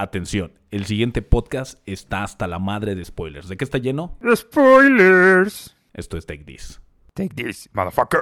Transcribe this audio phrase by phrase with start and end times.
[0.00, 3.48] Atención, el siguiente podcast está hasta la madre de spoilers.
[3.48, 4.16] ¿De qué está lleno?
[4.32, 5.76] Spoilers.
[5.92, 6.80] Esto es Take This.
[7.14, 8.20] Take this, motherfucker.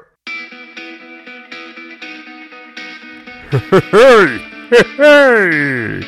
[3.51, 6.01] Hey, hey,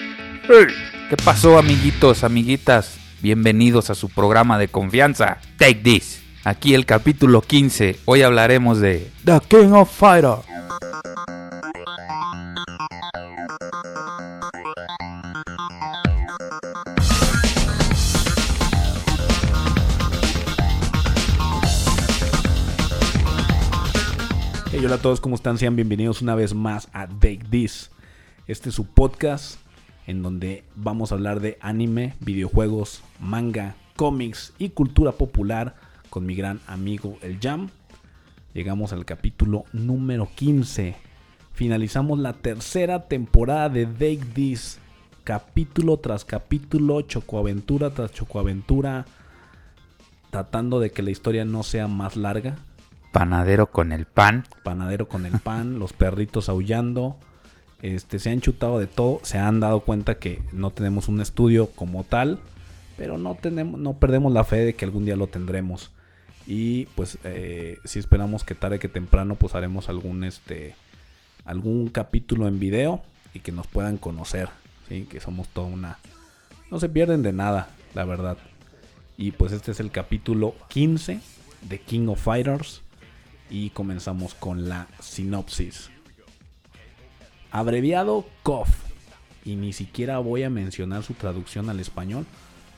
[0.48, 0.66] hey.
[1.10, 2.98] ¿Qué pasó, amiguitos, amiguitas?
[3.20, 6.22] Bienvenidos a su programa de confianza, Take This.
[6.44, 7.98] Aquí el capítulo 15.
[8.06, 10.57] Hoy hablaremos de The King of Fighter.
[24.98, 25.58] A todos, ¿cómo están?
[25.58, 27.92] Sean bienvenidos una vez más a Take This.
[28.48, 29.60] Este es su podcast
[30.08, 35.76] en donde vamos a hablar de anime, videojuegos, manga, cómics y cultura popular
[36.10, 37.68] con mi gran amigo el Jam.
[38.54, 40.96] Llegamos al capítulo número 15.
[41.52, 44.80] Finalizamos la tercera temporada de Take This.
[45.22, 49.06] Capítulo tras capítulo, chocoaventura tras chocoaventura.
[50.30, 52.56] Tratando de que la historia no sea más larga.
[53.18, 54.44] Panadero con el pan.
[54.62, 57.16] Panadero con el pan, los perritos aullando.
[57.82, 61.66] Este, se han chutado de todo, se han dado cuenta que no tenemos un estudio
[61.72, 62.38] como tal,
[62.96, 65.90] pero no tenemos, no perdemos la fe de que algún día lo tendremos.
[66.46, 70.76] Y pues eh, si esperamos que tarde que temprano pues haremos algún este
[71.44, 73.02] algún capítulo en video
[73.34, 74.48] y que nos puedan conocer,
[74.88, 75.08] ¿sí?
[75.10, 75.98] que somos toda una
[76.70, 78.38] no se pierden de nada, la verdad.
[79.16, 81.18] Y pues este es el capítulo 15
[81.68, 82.82] de King of Fighters
[83.50, 85.90] y comenzamos con la sinopsis.
[87.50, 88.68] Abreviado KOF.
[89.44, 92.26] Y ni siquiera voy a mencionar su traducción al español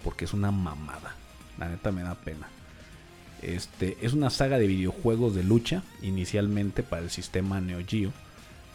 [0.05, 1.15] porque es una mamada.
[1.59, 2.49] La neta me da pena.
[3.43, 8.13] Este es una saga de videojuegos de lucha, inicialmente para el sistema Neo Geo,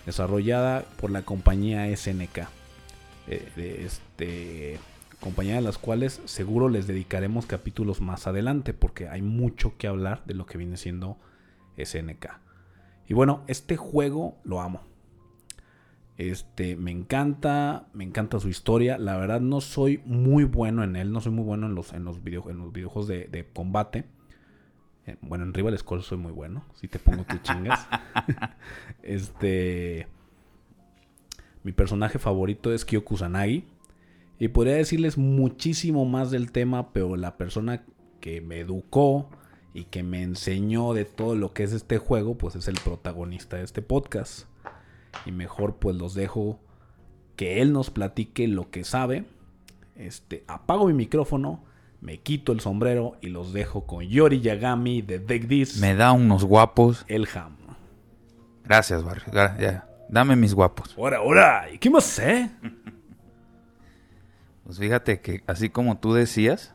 [0.05, 2.47] desarrollada por la compañía SNK.
[3.27, 4.79] Eh, este
[5.19, 10.21] compañía de las cuales seguro les dedicaremos capítulos más adelante porque hay mucho que hablar
[10.25, 11.17] de lo que viene siendo
[11.77, 12.27] SNK.
[13.07, 14.81] Y bueno, este juego lo amo.
[16.17, 18.97] Este, me encanta, me encanta su historia.
[18.97, 22.05] La verdad no soy muy bueno en él, no soy muy bueno en los, en
[22.05, 24.05] los, video, en los videojuegos de, de combate.
[25.07, 27.87] Eh, bueno, en Rival School soy muy bueno, si te pongo tus chingas.
[29.03, 30.07] este,
[31.63, 33.65] mi personaje favorito es Kyo Kusanagi.
[34.37, 37.83] Y podría decirles muchísimo más del tema, pero la persona
[38.19, 39.29] que me educó,
[39.75, 43.57] y que me enseñó de todo lo que es este juego, pues es el protagonista
[43.57, 44.47] de este podcast.
[45.25, 46.61] Y mejor pues los dejo
[47.35, 49.25] que él nos platique lo que sabe.
[49.97, 51.61] Este, apago mi micrófono,
[51.99, 55.77] me quito el sombrero y los dejo con Yori Yagami de Deck This.
[55.81, 57.03] Me da unos guapos.
[57.09, 57.57] El Ham.
[58.63, 59.25] Gracias, Barrio.
[59.33, 59.89] Ya.
[60.07, 60.95] Dame mis guapos.
[60.97, 62.49] Ahora, ahora, ¿y qué más sé?
[64.63, 66.74] Pues fíjate que así como tú decías,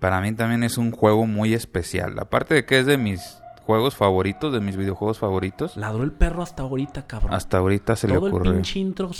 [0.00, 2.18] para mí también es un juego muy especial.
[2.18, 6.42] Aparte de que es de mis juegos favoritos, de mis videojuegos favoritos, Ladró el perro
[6.42, 7.32] hasta ahorita, cabrón.
[7.34, 8.52] hasta ahorita se le Todo el ocurrió.
[8.54, 9.10] pinche intro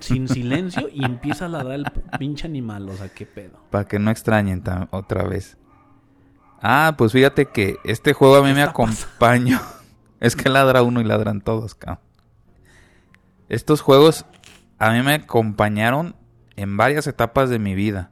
[0.00, 1.86] sin silencio y empieza a ladrar el
[2.18, 2.88] pinche animal.
[2.90, 3.58] O sea, qué pedo.
[3.70, 5.56] Para que no extrañen otra vez.
[6.60, 9.62] Ah, pues fíjate que este juego a mí ¿Qué me acompaña.
[10.20, 12.00] es que ladra uno y ladran todos, cabrón.
[13.48, 14.24] Estos juegos
[14.78, 16.16] a mí me acompañaron
[16.56, 18.10] en varias etapas de mi vida.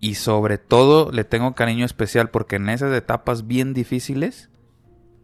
[0.00, 4.48] Y sobre todo le tengo cariño especial porque en esas etapas bien difíciles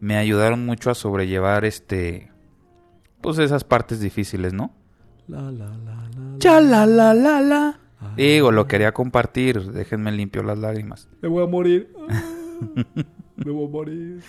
[0.01, 2.31] me ayudaron mucho a sobrellevar este
[3.23, 4.75] pues esas partes difíciles, ¿no?
[5.29, 7.81] La, la, la, la, Ya la la la la.
[8.01, 8.13] Ah.
[8.17, 11.09] Digo, lo quería compartir, déjenme limpio las lágrimas.
[11.23, 11.93] Me voy a morir.
[12.11, 12.23] Ah,
[13.37, 14.21] Me voy a morir.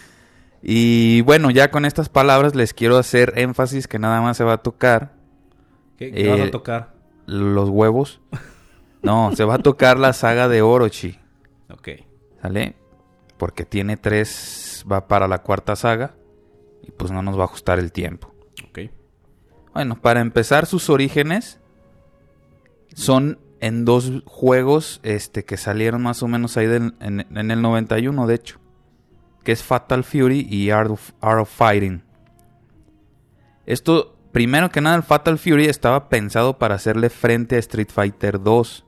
[0.63, 4.53] Y bueno, ya con estas palabras les quiero hacer énfasis que nada más se va
[4.53, 5.13] a tocar
[5.97, 6.93] ¿Qué, qué vas Eh, a tocar?
[7.25, 8.21] los huevos.
[9.07, 11.19] No, se va a tocar la saga de Orochi,
[11.71, 11.89] Ok.
[12.41, 12.75] ¿sale?
[13.37, 16.15] Porque tiene tres, va para la cuarta saga
[16.83, 18.33] y pues no nos va a ajustar el tiempo.
[18.69, 18.79] Ok.
[19.73, 21.59] Bueno, para empezar sus orígenes
[22.93, 27.61] son en dos juegos este, que salieron más o menos ahí del- en, en el
[27.61, 28.59] 91, de hecho.
[29.43, 32.03] Que es Fatal Fury y Art of, Art of Fighting.
[33.65, 38.41] Esto, primero que nada, el Fatal Fury estaba pensado para hacerle frente a Street Fighter
[38.41, 38.85] 2.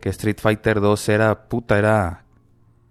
[0.00, 2.24] Que Street Fighter 2 era, puta, era...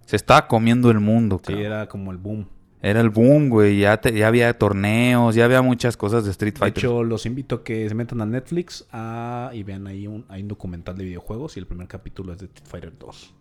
[0.05, 1.65] Se estaba comiendo el mundo, Sí, cabrón.
[1.65, 2.47] era como el boom.
[2.81, 3.79] Era el boom, güey.
[3.79, 6.83] Ya, te- ya había torneos, ya había muchas cosas de Street De Fighter.
[6.85, 10.43] hecho, los invito a que se metan a Netflix ah, y vean ahí un, hay
[10.43, 13.33] un documental de videojuegos y el primer capítulo es de Street Fighter 2.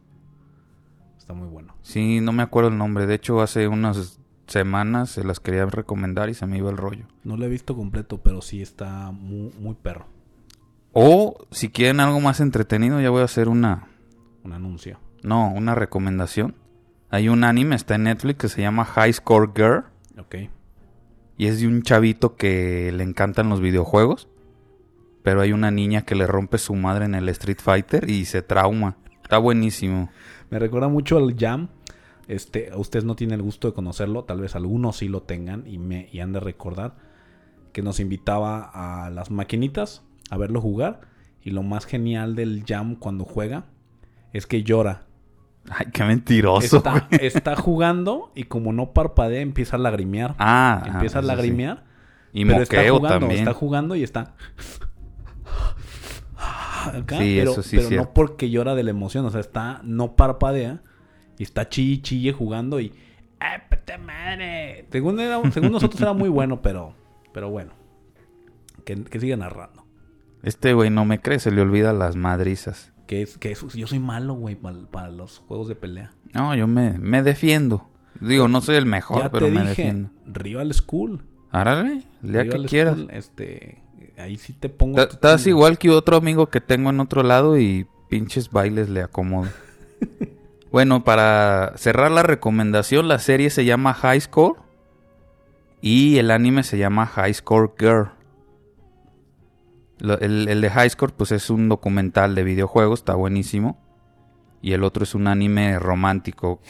[1.18, 1.74] Está muy bueno.
[1.82, 3.06] Sí, no me acuerdo el nombre.
[3.06, 7.06] De hecho, hace unas semanas se las quería recomendar y se me iba el rollo.
[7.24, 10.06] No lo he visto completo, pero sí está muy, muy perro.
[10.98, 13.86] O si quieren algo más entretenido, ya voy a hacer una.
[14.44, 14.98] Un anuncio.
[15.22, 16.54] No, una recomendación.
[17.10, 19.84] Hay un anime, está en Netflix, que se llama High Score Girl.
[20.18, 20.36] Ok.
[21.36, 24.30] Y es de un chavito que le encantan los videojuegos.
[25.22, 28.40] Pero hay una niña que le rompe su madre en el Street Fighter y se
[28.40, 28.96] trauma.
[29.22, 30.08] Está buenísimo.
[30.48, 31.68] Me recuerda mucho al Jam.
[32.26, 35.76] Este, ustedes no tienen el gusto de conocerlo, tal vez algunos sí lo tengan y
[35.76, 36.96] me y han de recordar
[37.72, 41.00] que nos invitaba a las maquinitas a verlo jugar
[41.42, 43.66] y lo más genial del Jam cuando juega
[44.32, 45.04] es que llora.
[45.68, 46.78] Ay, qué mentiroso.
[46.78, 50.34] Está, está jugando y como no parpadea empieza a lagrimear.
[50.38, 51.28] Ah, empieza a sí.
[51.28, 51.84] lagrimear.
[52.32, 53.40] Y pero está jugando, también.
[53.40, 54.34] Está jugando y está.
[56.86, 59.80] Acá, Sí, pero, eso sí, pero no porque llora de la emoción, o sea, está,
[59.82, 60.82] no parpadea
[61.38, 62.92] y está chille chille jugando y.
[63.40, 64.86] ¡Ay, puta madre!
[64.90, 66.94] Según, era, según nosotros era muy bueno, pero,
[67.32, 67.72] pero bueno.
[68.84, 69.75] Que, que siga narrando.
[70.46, 72.92] Este güey no me cree, se le olvida las madrizas.
[73.08, 76.12] Que es, que es- yo soy malo, güey, para, para los juegos de pelea.
[76.32, 77.88] No, yo me, me defiendo.
[78.20, 80.10] Digo, no soy el mejor, ya pero te me dije, defiendo.
[80.24, 81.24] Rival School.
[81.50, 82.94] Árale, Rival que quieras.
[82.94, 83.82] School, este,
[84.16, 85.00] ahí sí te pongo.
[85.00, 89.48] Estás igual que otro amigo que tengo en otro lado y pinches bailes le acomodo.
[90.70, 94.54] bueno, para cerrar la recomendación, la serie se llama High Score
[95.80, 98.10] y el anime se llama High Score Girl.
[100.00, 103.78] El, el de High Score pues es un documental de videojuegos, está buenísimo.
[104.62, 106.60] Y el otro es un anime romántico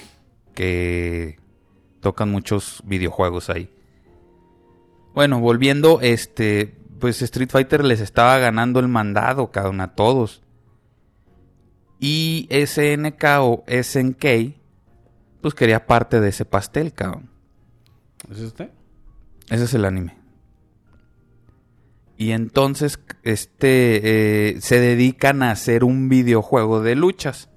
[0.54, 1.38] que
[2.00, 3.70] tocan muchos videojuegos ahí.
[5.14, 10.42] Bueno, volviendo, este, pues Street Fighter les estaba ganando el mandado, cabrón, a todos.
[11.98, 14.24] Y SNK o SNK,
[15.40, 17.30] pues quería parte de ese pastel, cabrón.
[18.30, 18.70] ¿Es este?
[19.48, 20.16] Ese es el anime.
[22.16, 27.50] Y entonces, este, eh, se dedican a hacer un videojuego de luchas.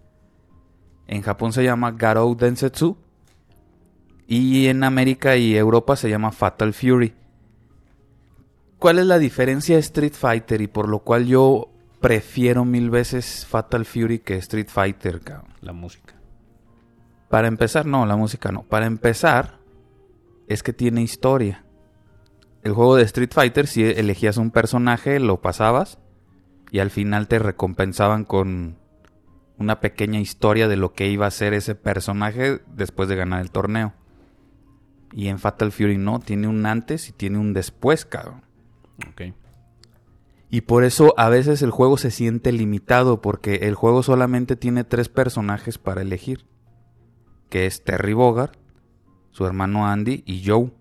[1.08, 2.98] En Japón se llama Garou Densetsu.
[4.28, 7.16] Y en América y Europa se llama Fatal Fury.
[8.78, 11.70] ¿Cuál es la diferencia de Street Fighter y por lo cual yo
[12.00, 15.54] prefiero mil veces Fatal Fury que Street Fighter, cabrón?
[15.62, 16.16] La música.
[17.30, 18.64] Para empezar, no, la música no.
[18.64, 19.60] Para empezar,
[20.48, 21.66] es que tiene historia.
[22.64, 26.00] El juego de Street Fighter, si elegías un personaje, lo pasabas
[26.72, 28.78] y al final te recompensaban con
[29.58, 33.52] una pequeña historia de lo que iba a ser ese personaje después de ganar el
[33.52, 33.94] torneo.
[35.12, 38.44] Y en Fatal Fury no, tiene un antes y tiene un después, cabrón.
[39.10, 39.34] Ok.
[40.52, 44.84] Y por eso a veces el juego se siente limitado porque el juego solamente tiene
[44.84, 46.46] tres personajes para elegir.
[47.50, 48.52] Que es Terry Bogard,
[49.32, 50.72] su hermano Andy y Joe.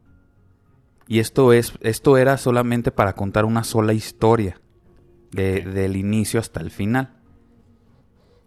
[1.09, 4.61] Y esto, es, esto era solamente para contar una sola historia.
[5.33, 5.63] de-.
[5.63, 7.15] Del inicio hasta el final.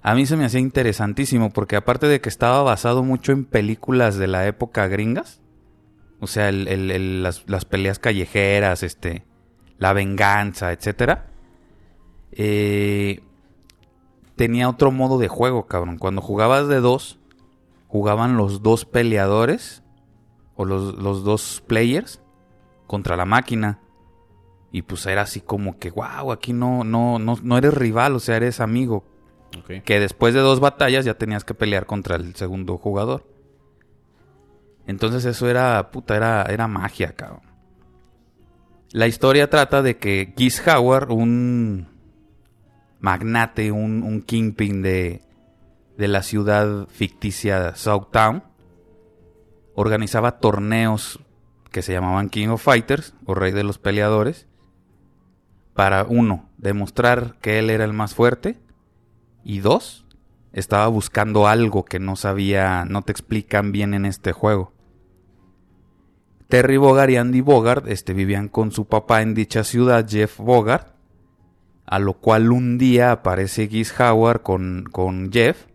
[0.03, 4.15] A mí se me hacía interesantísimo porque aparte de que estaba basado mucho en películas
[4.17, 5.41] de la época gringas.
[6.19, 9.25] O sea, el- el- el- las, las peleas callejeras, este,
[9.77, 11.27] la venganza, etcétera.
[12.31, 13.21] eh,
[14.37, 15.97] tenía otro modo de juego, cabrón.
[15.97, 17.19] Cuando jugabas de dos,
[17.87, 19.83] jugaban los dos peleadores
[20.55, 22.20] o los, los dos players
[22.91, 23.79] contra la máquina.
[24.69, 28.19] Y pues era así como que, wow, aquí no, no, no, no eres rival, o
[28.19, 29.05] sea, eres amigo.
[29.85, 33.25] Que después de dos batallas ya tenías que pelear contra el segundo jugador.
[34.87, 37.43] Entonces eso era, puta, era, era magia, cabrón.
[38.91, 41.87] La historia trata de que Giz Howard, un
[42.99, 45.21] magnate, un, un kingpin de,
[45.97, 48.43] de la ciudad ficticia Southtown,
[49.75, 51.21] organizaba torneos
[51.71, 54.47] que se llamaban King of Fighters, o Rey de los Peleadores,
[55.73, 58.59] para uno, demostrar que él era el más fuerte,
[59.43, 60.05] y dos,
[60.53, 64.73] estaba buscando algo que no sabía, no te explican bien en este juego.
[66.49, 70.87] Terry Bogard y Andy Bogard este, vivían con su papá en dicha ciudad, Jeff Bogard,
[71.85, 75.65] a lo cual un día aparece Giz Howard con, con Jeff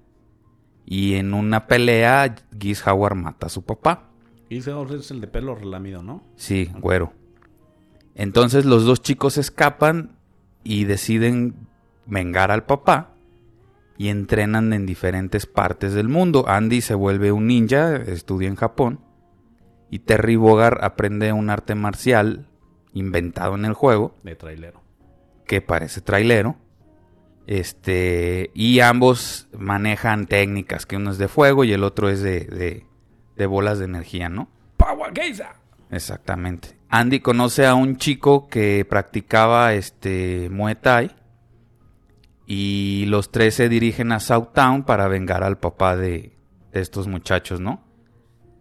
[0.85, 4.11] y en una pelea Giz Howard mata a su papá.
[4.49, 6.23] Y ese es el de pelo relamido, ¿no?
[6.37, 7.13] Sí, güero.
[8.15, 10.17] Entonces los dos chicos escapan
[10.65, 11.55] y deciden
[12.07, 13.11] vengar al papá
[13.99, 16.45] y entrenan en diferentes partes del mundo.
[16.49, 19.01] Andy se vuelve un ninja, estudia en Japón.
[19.91, 22.49] Y Terry Bogard aprende un arte marcial
[22.93, 24.81] inventado en el juego, De trailero.
[25.47, 26.57] que parece trailero.
[27.47, 32.41] Este, y ambos manejan técnicas, que uno es de fuego y el otro es de,
[32.41, 32.87] de,
[33.37, 34.49] de bolas de energía, ¿no?
[34.77, 35.13] ¡Power!
[35.91, 36.79] Exactamente.
[36.89, 41.17] Andy conoce a un chico que practicaba este Muay Thai
[42.47, 46.33] Y los tres se dirigen a Southtown para vengar al papá de,
[46.73, 47.85] de estos muchachos, ¿no?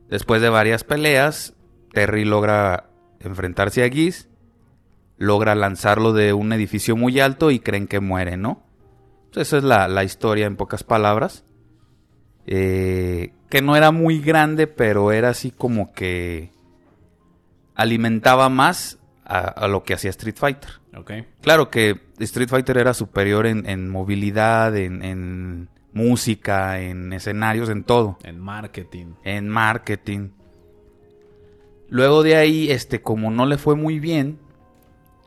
[0.10, 1.54] Después de varias peleas,
[1.92, 2.90] Terry logra
[3.20, 4.30] enfrentarse a Geese,
[5.18, 8.66] logra lanzarlo de un edificio muy alto y creen que muere, ¿no?
[9.42, 11.44] esa es la, la historia en pocas palabras.
[12.46, 16.52] Eh, que no era muy grande, pero era así como que
[17.76, 20.70] alimentaba más a, lo que hacía Street Fighter.
[20.96, 21.26] Okay.
[21.42, 28.18] Claro que Street Fighter era superior en, movilidad, en, música, en escenarios, en todo.
[28.24, 29.14] En marketing.
[29.24, 30.30] En marketing.
[31.90, 34.40] Luego de ahí, este, como no le fue muy bien,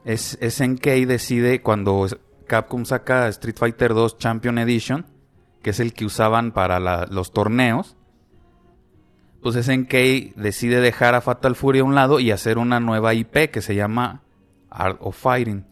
[0.05, 2.07] es, en que decide cuando
[2.47, 5.07] Capcom saca Street Fighter 2 Champion Edition,
[5.63, 7.98] que es el que usaban para los torneos.
[9.55, 13.51] Pues SNK decide dejar a Fatal Fury a un lado y hacer una nueva IP
[13.51, 14.21] que se llama
[14.69, 15.65] Art of Fighting.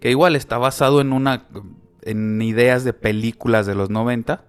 [0.00, 1.46] Que igual está basado en una
[2.00, 4.46] en ideas de películas de los 90,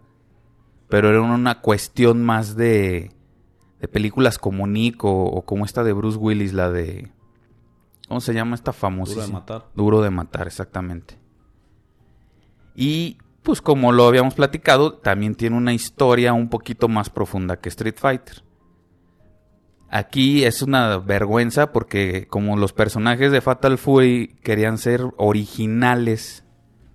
[0.88, 3.12] pero era una cuestión más de,
[3.82, 7.12] de películas como Nick o, como esta de Bruce Willis, la de
[8.08, 9.16] ¿cómo se llama esta famosa?
[9.16, 9.66] Duro de matar.
[9.76, 11.20] Duro de matar, exactamente.
[12.74, 17.68] Y pues como lo habíamos platicado, también tiene una historia un poquito más profunda que
[17.68, 18.45] Street Fighter.
[19.90, 26.44] Aquí es una vergüenza porque como los personajes de Fatal Fury querían ser originales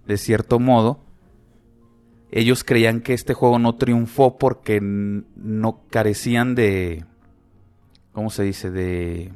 [0.06, 1.00] de cierto modo,
[2.30, 7.04] ellos creían que este juego no triunfó porque no carecían de...
[8.12, 8.70] ¿Cómo se dice?
[8.70, 9.32] De...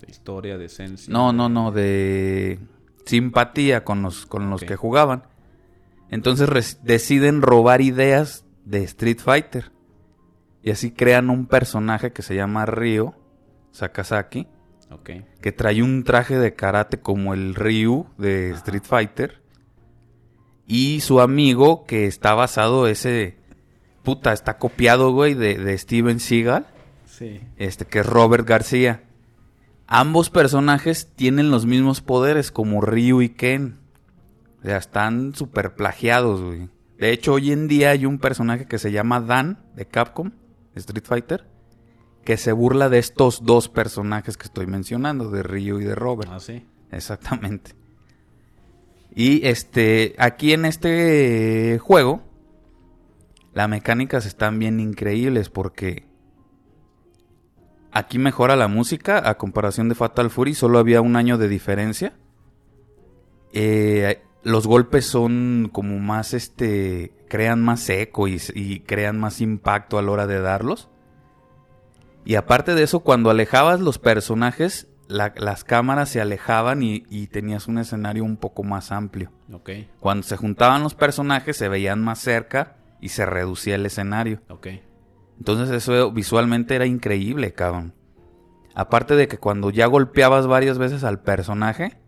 [0.00, 1.12] De historia, de esencia.
[1.12, 2.58] No, no, no, de
[3.06, 5.24] simpatía con los, con los que jugaban.
[6.10, 9.72] Entonces deciden robar ideas de Street Fighter.
[10.66, 13.14] Y así crean un personaje que se llama Ryo
[13.70, 14.48] Sakazaki.
[15.40, 19.40] Que trae un traje de karate como el Ryu de Street Fighter.
[20.66, 23.36] Y su amigo que está basado ese...
[24.02, 26.66] Puta, está copiado, güey, de, de Steven Seagal.
[27.04, 27.42] Sí.
[27.58, 29.04] Este, que es Robert García.
[29.86, 33.78] Ambos personajes tienen los mismos poderes como Ryu y Ken.
[34.58, 36.68] O sea, están súper plagiados, güey.
[36.98, 40.32] De hecho, hoy en día hay un personaje que se llama Dan de Capcom,
[40.76, 41.46] Street Fighter,
[42.24, 46.30] que se burla de estos dos personajes que estoy mencionando, de Ryu y de Robert.
[46.32, 46.66] Ah, sí.
[46.90, 47.72] Exactamente.
[49.14, 52.22] Y este, aquí en este juego,
[53.54, 56.04] las mecánicas están bien increíbles porque
[57.92, 62.12] aquí mejora la música a comparación de Fatal Fury, solo había un año de diferencia.
[63.54, 70.02] Eh, los golpes son como más, este, crean más eco y, crean más impacto a
[70.02, 70.88] la hora de darlos.
[72.24, 77.78] Y aparte de eso, cuando alejabas los personajes, las cámaras se alejaban y, tenías un
[77.78, 79.32] escenario un poco más amplio.
[79.52, 79.90] Okay.
[79.98, 84.42] Cuando se juntaban los personajes, se veían más cerca y se reducía el escenario.
[84.48, 84.80] Okay.
[85.38, 87.94] Entonces eso visualmente era increíble, cabrón.
[88.76, 91.98] Aparte de que cuando ya golpeabas varias veces al personaje,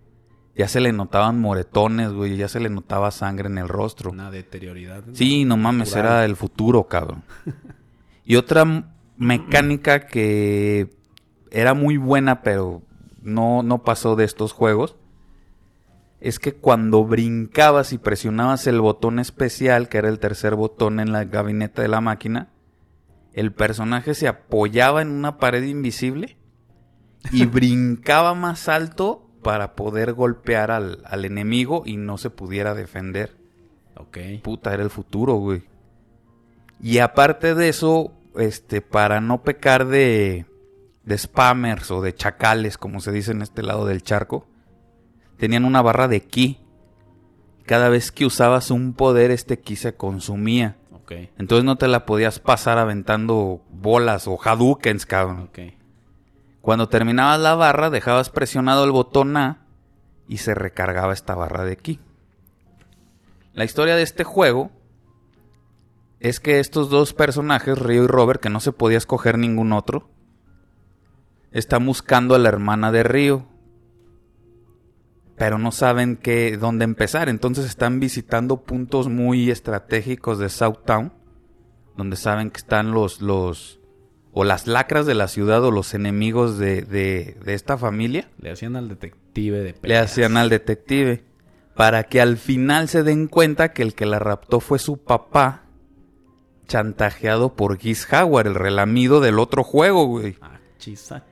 [0.59, 4.11] ya se le notaban moretones, güey, ya se le notaba sangre en el rostro.
[4.11, 5.05] Una deterioridad.
[5.13, 7.23] Sí, no mames, era el futuro, cabrón.
[8.25, 8.65] y otra
[9.17, 10.91] mecánica que
[11.53, 12.83] era muy buena, pero
[13.23, 14.97] no, no pasó de estos juegos,
[16.21, 21.13] es que cuando brincabas y presionabas el botón especial, que era el tercer botón en
[21.13, 22.49] la gabineta de la máquina,
[23.33, 26.37] el personaje se apoyaba en una pared invisible
[27.31, 33.35] y brincaba más alto para poder golpear al, enemigo y no se pudiera defender.
[33.97, 34.19] Ok.
[34.43, 35.63] Puta, era el futuro, güey.
[36.83, 40.45] Y aparte de eso, este, para no pecar de,
[41.03, 44.47] de spammers o de chacales, como se dice en este lado del charco,
[45.39, 46.59] tenían una barra de ki.
[47.65, 50.77] Cada vez que usabas un poder, este ki se consumía.
[51.05, 51.31] Okay.
[51.39, 55.49] Entonces no te la podías pasar aventando bolas o hadoukens, cabrón.
[55.49, 55.78] Okay.
[56.69, 59.65] Cuando terminabas la barra, dejabas presionado el botón A
[60.29, 61.99] y se recargaba esta barra de aquí.
[63.55, 64.71] La historia de este juego
[66.21, 70.11] es que estos dos personajes, Río y Robert, que no se podía escoger ningún otro,
[71.53, 73.47] están buscando a la hermana de Río,
[75.39, 77.31] pero no saben qué, dónde empezar.
[77.31, 81.15] Entonces están visitando puntos muy estratégicos de Southtown,
[81.97, 83.78] donde saben que están los, los,
[84.33, 88.29] o las lacras de la ciudad o los enemigos de, de, esta familia.
[88.41, 91.25] Le hacían al detective de Le hacían al detective.
[91.75, 95.63] Para que al final se den cuenta que el que la raptó fue su papá,
[96.67, 100.37] chantajeado por Giz Howard, el relamido del otro juego, güey.
[100.41, 100.59] Ah,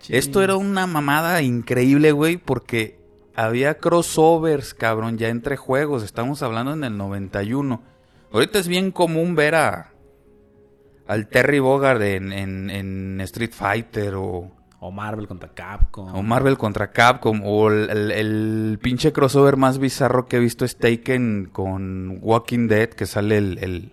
[0.09, 2.97] Esto era una mamada increíble, güey, porque
[3.35, 6.05] había crossovers, cabrón, ya entre juegos.
[6.05, 7.83] Estamos hablando en el 91.
[8.33, 9.93] Ahorita es bien común ver a
[11.07, 16.15] al Terry Bogard en, en, en Street Fighter o, O Marvel contra Capcom.
[16.15, 20.65] o Marvel contra Capcom o el, el- el pinche crossover más bizarro que he visto
[20.65, 23.93] es Taken con Walking Dead que sale el el,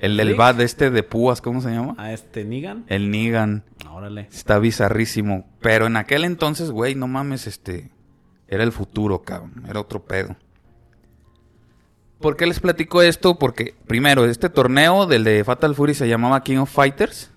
[0.00, 1.94] el del bad este de púas, ¿cómo se llama?
[1.96, 2.84] A este Negan.
[2.88, 3.64] El Negan.
[3.90, 4.28] Órale.
[4.30, 5.46] Está bizarrísimo.
[5.62, 7.90] Pero en aquel entonces, güey, no mames, este.
[8.46, 9.64] Era el futuro, cabrón.
[9.66, 10.36] Era otro pedo.
[12.20, 13.38] ¿Por qué les platico esto?
[13.38, 17.30] Porque, primero, este torneo del de Fatal Fury se llamaba King of Fighters.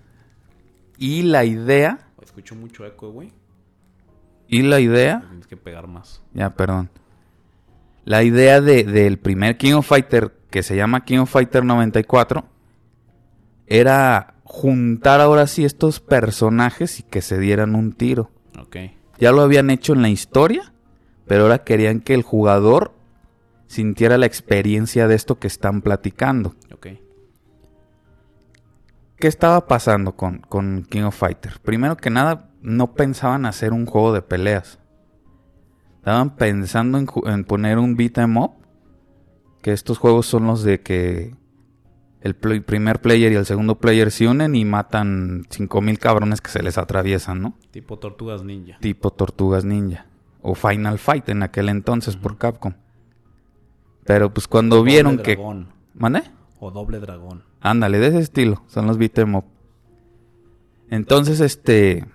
[0.98, 1.98] Y la idea.
[2.22, 3.32] Escucho mucho eco, güey.
[4.48, 5.22] Y la idea.
[5.28, 6.22] Tienes que pegar más.
[6.32, 6.90] Ya, perdón.
[8.04, 12.44] La idea de- del primer King of Fighter, que se llama King of Fighter 94,
[13.66, 18.30] era juntar ahora sí estos personajes y que se dieran un tiro.
[18.58, 18.76] Ok.
[19.18, 20.72] Ya lo habían hecho en la historia,
[21.26, 22.92] pero ahora querían que el jugador
[23.70, 26.56] sintiera la experiencia de esto que están platicando.
[26.74, 26.88] Ok.
[29.16, 31.58] ¿Qué estaba pasando con, con King of Fighters?
[31.60, 34.78] Primero que nada, no pensaban hacer un juego de peleas.
[35.98, 38.52] Estaban pensando en, poner un beat 'em up.
[39.62, 41.34] Que estos juegos son los de que
[42.22, 46.50] el pl- primer player y el segundo player se unen y matan 5000 cabrones que
[46.50, 47.58] se les atraviesan, ¿no?
[47.70, 48.78] Tipo Tortugas Ninja.
[48.80, 50.06] tipo Tortugas Ninja
[50.40, 52.72] o Final Fight en aquel entonces por Capcom.
[54.10, 55.68] Pero pues cuando Doble vieron que dragón.
[55.94, 56.24] ¿Mande?
[56.58, 57.44] O doble dragón.
[57.60, 59.44] Ándale, de ese estilo, son los beat 'em up.
[60.88, 62.08] Entonces, este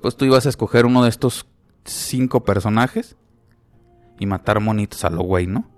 [0.00, 1.46] pues tú ibas a escoger uno de estos
[1.84, 3.16] cinco personajes
[4.20, 5.68] y matar monitos a lo güey, ¿no?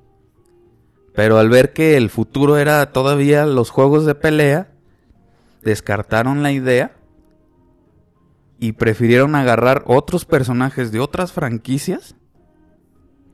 [1.14, 4.70] Pero al ver que el futuro era todavía los juegos de pelea,
[5.62, 6.94] descartaron la idea
[8.58, 12.16] y prefirieron agarrar otros personajes de otras franquicias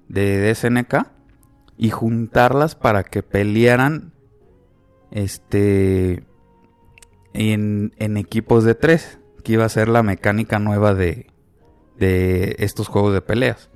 [0.06, 1.15] de SNK
[1.78, 4.12] y juntarlas para que pelearan
[5.10, 6.24] este
[7.32, 11.26] en, equipos de tres, que iba a ser la mecánica nueva de,
[11.98, 13.70] de estos juegos de peleas.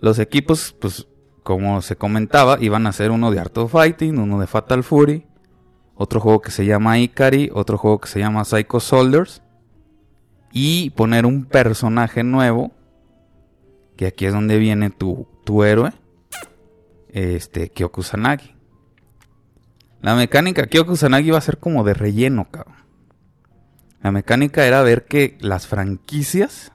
[0.00, 1.06] Los equipos, pues,
[1.42, 5.26] como se comentaba, iban a ser uno de Art of Fighting, uno de Fatal Fury,
[5.94, 9.42] otro juego que se llama Ikari, otro juego que se llama Psycho Soldiers,
[10.52, 12.72] y poner un personaje nuevo,
[13.96, 15.92] que aquí es donde viene tu, tu héroe,
[17.16, 18.54] este, Kyoku Sanagi.
[20.02, 22.76] La mecánica Kyoku Sanagi iba a ser como de relleno, cabrón.
[24.02, 26.72] La mecánica era ver que las franquicias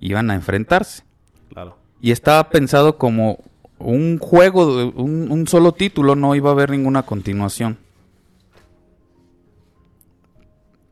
[0.00, 1.04] iban a enfrentarse.
[1.50, 1.76] Claro.
[2.00, 3.38] Y estaba pensado como
[3.78, 7.76] un juego, un solo título, no iba a haber ninguna continuación.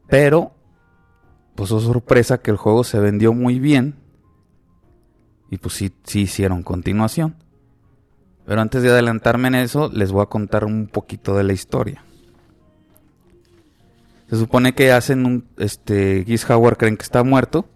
[0.08, 0.52] Pero,
[1.54, 3.94] pues oh sorpresa que el juego se vendió muy bien.
[5.50, 7.34] Y pues sí, sí hicieron continuación.
[8.48, 12.02] Pero antes de adelantarme en eso, les voy a contar un poquito de la historia.
[14.30, 17.66] Se supone que hacen un, este, Giz Howard creen que está muerto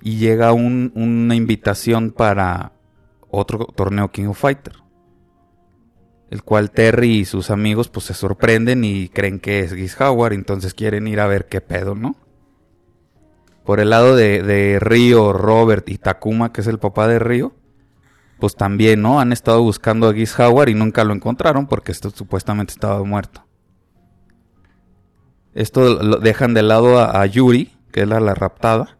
[0.00, 2.72] y llega un- una invitación para
[3.28, 4.72] otro torneo King of Fighter.
[6.30, 10.32] El cual Terry y sus amigos pues se sorprenden y creen que es Giz Howard,
[10.32, 12.16] entonces quieren ir a ver qué pedo, ¿no?
[13.66, 17.52] Por el lado de, de Ryo, Robert y Takuma, que es el papá de Ryo,
[18.38, 19.20] pues también, ¿no?
[19.20, 23.44] Han estado buscando a Giz Howard y nunca lo encontraron porque esto supuestamente estaba muerto.
[25.54, 28.98] Esto lo dejan de lado a, a Yuri, que es la, la raptada.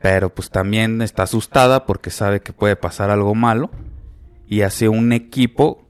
[0.00, 3.70] Pero pues también está asustada porque sabe que puede pasar algo malo.
[4.46, 5.88] Y hace un equipo,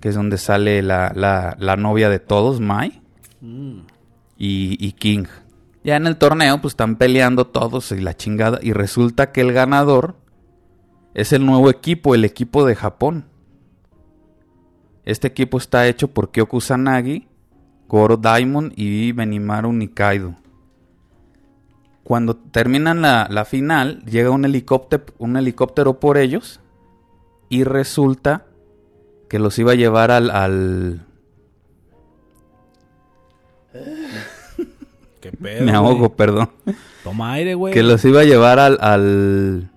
[0.00, 3.00] que es donde sale la, la- la novia de todos, Mai
[3.42, 3.86] Mm,
[4.36, 5.24] y, y King.
[5.82, 8.58] Ya en el torneo, pues están peleando todos y la chingada.
[8.60, 10.16] Y resulta que el ganador
[11.14, 13.24] es el nuevo equipo, el equipo de Japón.
[15.04, 17.26] Este equipo está hecho por Kyoku Sanagi,
[17.88, 20.36] Goro Diamond y Benimaru Nikaido.
[22.04, 26.60] Cuando terminan la, la final, llega un helicóptero, un helicóptero por ellos.
[27.48, 28.46] Y resulta
[29.28, 31.06] que los iba a llevar al, al,
[35.20, 35.64] qué pedo.
[35.64, 35.74] me güey.
[35.74, 36.50] ahogo, perdón.
[37.04, 37.72] Toma aire, güey.
[37.72, 39.70] que los iba a llevar al, al,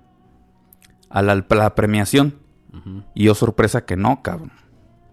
[1.14, 2.40] a la, premiación.
[3.14, 4.52] Y yo sorpresa que no, cabrón.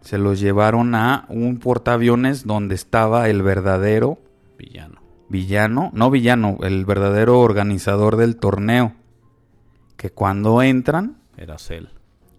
[0.01, 4.19] Se los llevaron a un portaaviones donde estaba el verdadero
[4.59, 5.03] Villano.
[5.29, 8.95] villano, no villano, el verdadero organizador del torneo.
[9.99, 11.89] Que cuando entran, Era Cell.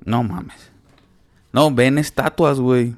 [0.03, 0.71] no mames.
[1.53, 2.95] No, ven estatuas, güey.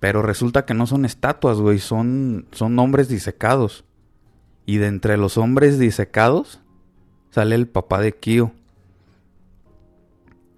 [0.00, 3.84] Pero resulta que no son estatuas, güey, son, son hombres disecados.
[4.64, 6.60] Y de entre los hombres disecados
[7.30, 8.52] sale el papá de Kyo.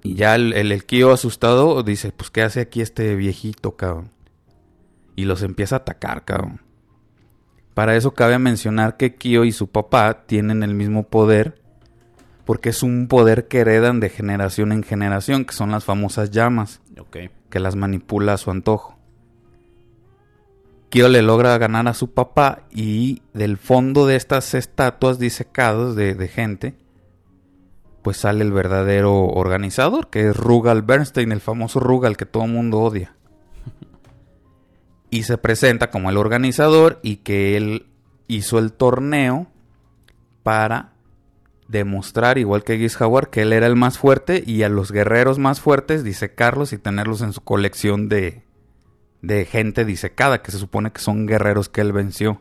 [0.06, 4.10] Y ya el, el, el Kyo asustado dice, pues ¿qué hace aquí este viejito, cabrón?
[5.16, 6.60] Y los empieza a atacar, cabrón.
[7.74, 11.60] Para eso cabe mencionar que Kyo y su papá tienen el mismo poder,
[12.44, 16.80] porque es un poder que heredan de generación en generación, que son las famosas llamas,
[16.98, 17.16] Ok.
[17.50, 18.96] que las manipula a su antojo.
[20.88, 26.14] Kyo le logra ganar a su papá y del fondo de estas estatuas disecadas de,
[26.14, 26.74] de gente,
[28.06, 32.52] pues sale el verdadero organizador, que es Rugal Bernstein, el famoso Rugal que todo el
[32.52, 33.16] mundo odia.
[35.10, 37.86] Y se presenta como el organizador y que él
[38.28, 39.48] hizo el torneo
[40.44, 40.92] para
[41.66, 45.40] demostrar, igual que Giz Howard, que él era el más fuerte y a los guerreros
[45.40, 48.44] más fuertes disecarlos y tenerlos en su colección de,
[49.20, 52.40] de gente disecada, que se supone que son guerreros que él venció.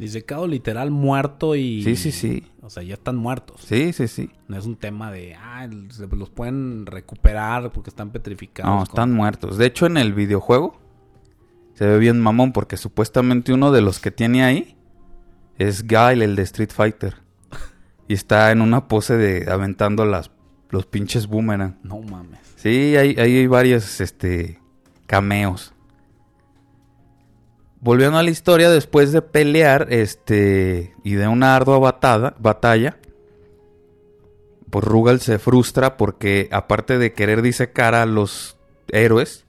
[0.00, 1.82] Disecado literal muerto y...
[1.84, 2.46] Sí, sí, sí.
[2.62, 3.60] O sea, ya están muertos.
[3.60, 4.30] Sí, sí, sí.
[4.48, 5.68] No es un tema de, ah,
[6.10, 8.70] los pueden recuperar porque están petrificados.
[8.70, 9.58] No, con- están muertos.
[9.58, 10.80] De hecho, en el videojuego
[11.74, 14.76] se ve bien mamón porque supuestamente uno de los que tiene ahí
[15.58, 17.16] es Guile, el de Street Fighter.
[18.08, 20.30] Y está en una pose de aventando las,
[20.70, 21.78] los pinches boomerang.
[21.82, 22.40] No mames.
[22.56, 24.60] Sí, hay, hay varios este,
[25.06, 25.74] cameos.
[27.80, 32.98] Volviendo a la historia, después de pelear este, y de una ardua batalla,
[34.68, 39.46] pues Rugal se frustra porque aparte de querer disecar a los héroes,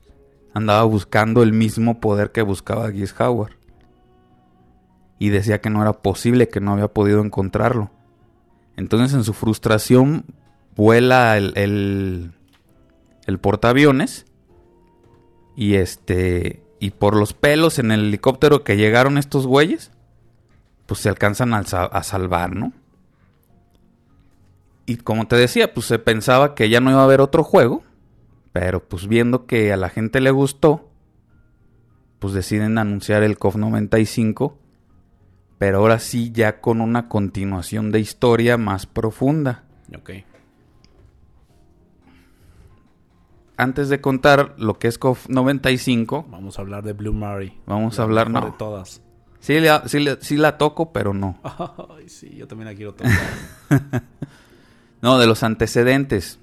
[0.53, 3.53] andaba buscando el mismo poder que buscaba Giz Howard.
[5.19, 7.91] Y decía que no era posible, que no había podido encontrarlo.
[8.77, 10.25] Entonces en su frustración
[10.75, 12.31] vuela el, el,
[13.27, 14.25] el portaaviones
[15.55, 19.91] y este y por los pelos en el helicóptero que llegaron estos güeyes
[20.87, 22.73] pues se alcanzan a, sa- a salvar, ¿no?
[24.85, 27.83] Y como te decía, pues se pensaba que ya no iba a haber otro juego,
[28.51, 30.89] pero pues viendo que a la gente le gustó,
[32.19, 34.57] pues deciden anunciar el KOF 95,
[35.57, 39.63] pero ahora sí ya con una continuación de historia más profunda.
[39.97, 40.09] Ok.
[43.61, 47.59] Antes de contar lo que es KOF 95, Vamos a hablar de Blue Mary.
[47.67, 48.41] vamos La a hablar, no.
[48.41, 49.01] de todas.
[49.39, 51.39] Sí, la- sí la- sí la toco, pero no.
[51.97, 53.11] Ay, sí, yo también la quiero tocar.
[55.01, 56.37] No, de los antecedentes.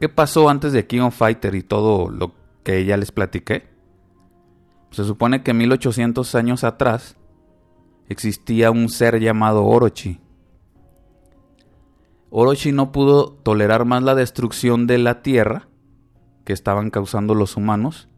[0.00, 2.32] ¿Qué pasó antes de King of Fighter y todo lo
[2.64, 3.68] que ya les platiqué?
[4.90, 7.16] Se supone que 1800 años atrás
[8.08, 10.18] existía un ser llamado Orochi.
[12.30, 15.68] Orochi no pudo tolerar más la destrucción de la tierra
[16.50, 18.08] que estaban causando los humanos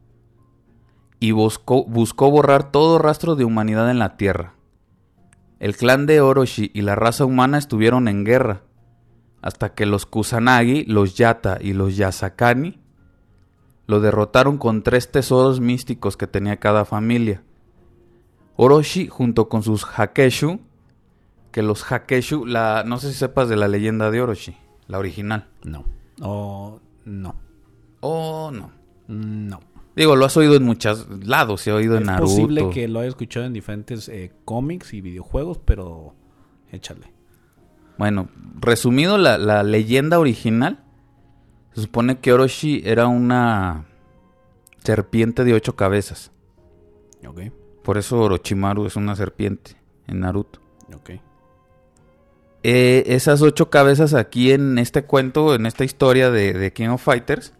[1.20, 4.54] y buscó, buscó borrar todo rastro de humanidad en la tierra.
[5.60, 8.62] El clan de Orochi y la raza humana estuvieron en guerra
[9.42, 12.80] hasta que los Kusanagi, los Yata y los Yasakani
[13.86, 17.42] lo derrotaron con tres tesoros místicos que tenía cada familia.
[18.56, 20.58] Orochi junto con sus Hakeshu,
[21.50, 25.50] que los Hakeshu, la, no sé si sepas de la leyenda de Orochi, la original.
[25.64, 25.84] no.
[26.22, 27.41] Oh, no.
[28.04, 28.70] Oh, no.
[29.08, 29.60] No.
[29.94, 32.30] Digo, lo has oído en muchos lados, se ha oído en es Naruto.
[32.30, 36.14] posible que lo haya escuchado en diferentes eh, cómics y videojuegos, pero
[36.70, 37.12] échale.
[37.98, 40.82] Bueno, resumido la, la leyenda original,
[41.74, 43.84] se supone que Orochi era una
[44.82, 46.32] serpiente de ocho cabezas.
[47.26, 47.40] Ok.
[47.84, 50.60] Por eso Orochimaru es una serpiente en Naruto.
[50.94, 51.10] Ok.
[52.64, 57.02] Eh, esas ocho cabezas aquí en este cuento, en esta historia de, de King of
[57.02, 57.52] Fighters,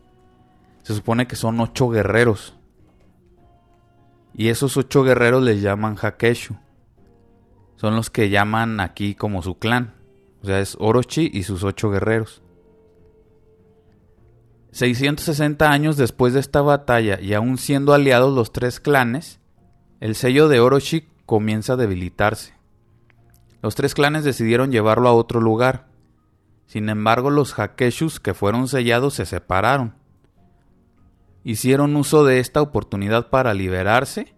[0.83, 2.55] se supone que son ocho guerreros.
[4.35, 6.57] Y esos ocho guerreros les llaman Hakeshu.
[7.77, 9.95] Son los que llaman aquí como su clan.
[10.43, 12.43] O sea, es Orochi y sus ocho guerreros.
[14.73, 19.39] 660 años después de esta batalla y aún siendo aliados los tres clanes,
[20.01, 22.55] el sello de Orochi comienza a debilitarse.
[23.63, 25.87] Los tres clanes decidieron llevarlo a otro lugar.
[26.67, 29.95] Sin embargo, los Hakeshus que fueron sellados se separaron.
[31.45, 34.35] Hicieron uso de esta oportunidad para liberarse.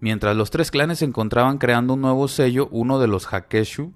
[0.00, 3.92] Mientras los tres clanes se encontraban creando un nuevo sello, uno de los Hakeshu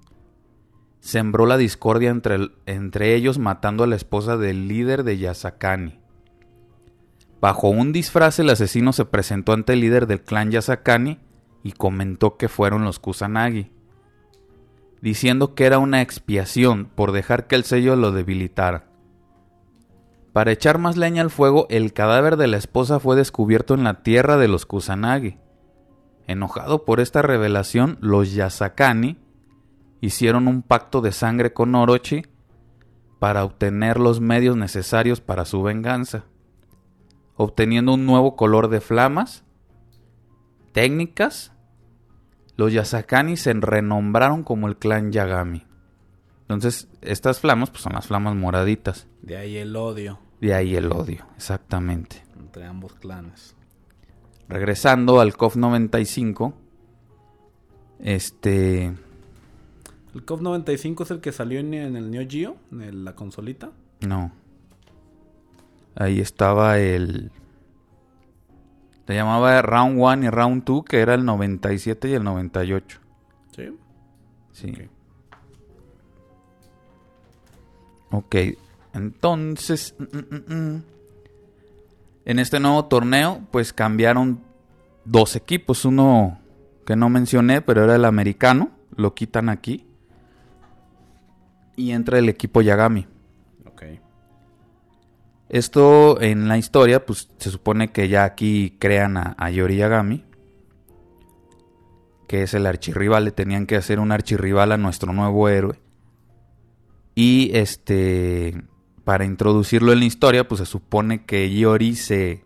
[0.99, 5.99] sembró la discordia entre, entre ellos matando a la esposa del líder de Yasakani.
[7.39, 11.19] Bajo un disfraz el asesino se presentó ante el líder del clan Yasakani
[11.63, 13.71] y comentó que fueron los Kusanagi,
[15.01, 18.86] diciendo que era una expiación por dejar que el sello lo debilitara.
[20.37, 24.03] Para echar más leña al fuego, el cadáver de la esposa fue descubierto en la
[24.03, 25.39] tierra de los Kusanagi.
[26.27, 29.17] Enojado por esta revelación, los Yasakani
[29.99, 32.21] hicieron un pacto de sangre con Orochi
[33.17, 36.25] para obtener los medios necesarios para su venganza,
[37.35, 39.43] obteniendo un nuevo color de flamas,
[40.71, 41.51] técnicas.
[42.57, 45.65] Los Yasakani se renombraron como el clan Yagami.
[46.41, 49.07] Entonces, estas flamas pues, son las flamas moraditas.
[49.23, 50.26] De ahí el odio.
[50.39, 52.23] De ahí el odio, exactamente.
[52.39, 53.55] Entre ambos clanes.
[54.47, 56.53] Regresando al KOF 95.
[57.99, 58.93] Este.
[60.13, 62.57] ¿El KOF 95 es el que salió en, el Neo Geo?
[62.71, 63.71] ¿En la consolita?
[64.01, 64.31] No.
[65.95, 67.31] Ahí estaba el.
[69.07, 72.99] Se llamaba Round 1 y Round 2, que era el 97 y el 98.
[73.55, 73.69] ¿Sí?
[74.51, 74.73] Sí.
[78.11, 78.35] Ok,
[78.97, 79.95] entonces...
[79.99, 80.83] Mm, mm, mm,
[82.25, 84.41] en este nuevo torneo, pues cambiaron
[85.05, 85.85] dos equipos.
[85.85, 86.39] Uno
[86.85, 88.71] que no mencioné, pero era el americano.
[88.97, 89.87] Lo quitan aquí.
[91.77, 93.07] Y entra el equipo Yagami.
[93.65, 93.83] Ok.
[95.47, 100.25] Esto en la historia, pues se supone que ya aquí crean a, a Yori Yagami.
[102.27, 103.23] Que es el archirrival.
[103.23, 105.79] Le tenían que hacer un archirrival a nuestro nuevo héroe.
[107.15, 108.65] Y este,
[109.07, 112.43] para introducirlo en la historia, pues se supone que Yori se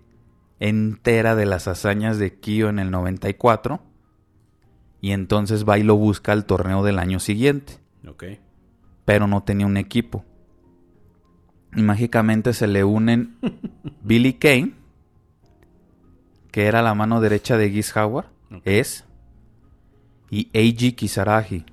[0.60, 3.82] entera de las hazañas de Kyo en el 94.
[5.02, 7.80] Y entonces va y lo busca al torneo del año siguiente.
[8.08, 8.26] Ok.
[9.06, 10.24] Pero no tenía un equipo.
[11.76, 13.38] Y mágicamente se le unen
[14.04, 14.76] Billy Kane,
[16.52, 18.28] que era la mano derecha de Giz Howard,
[18.65, 19.06] es,
[20.30, 21.65] y Eiji Kisaragi.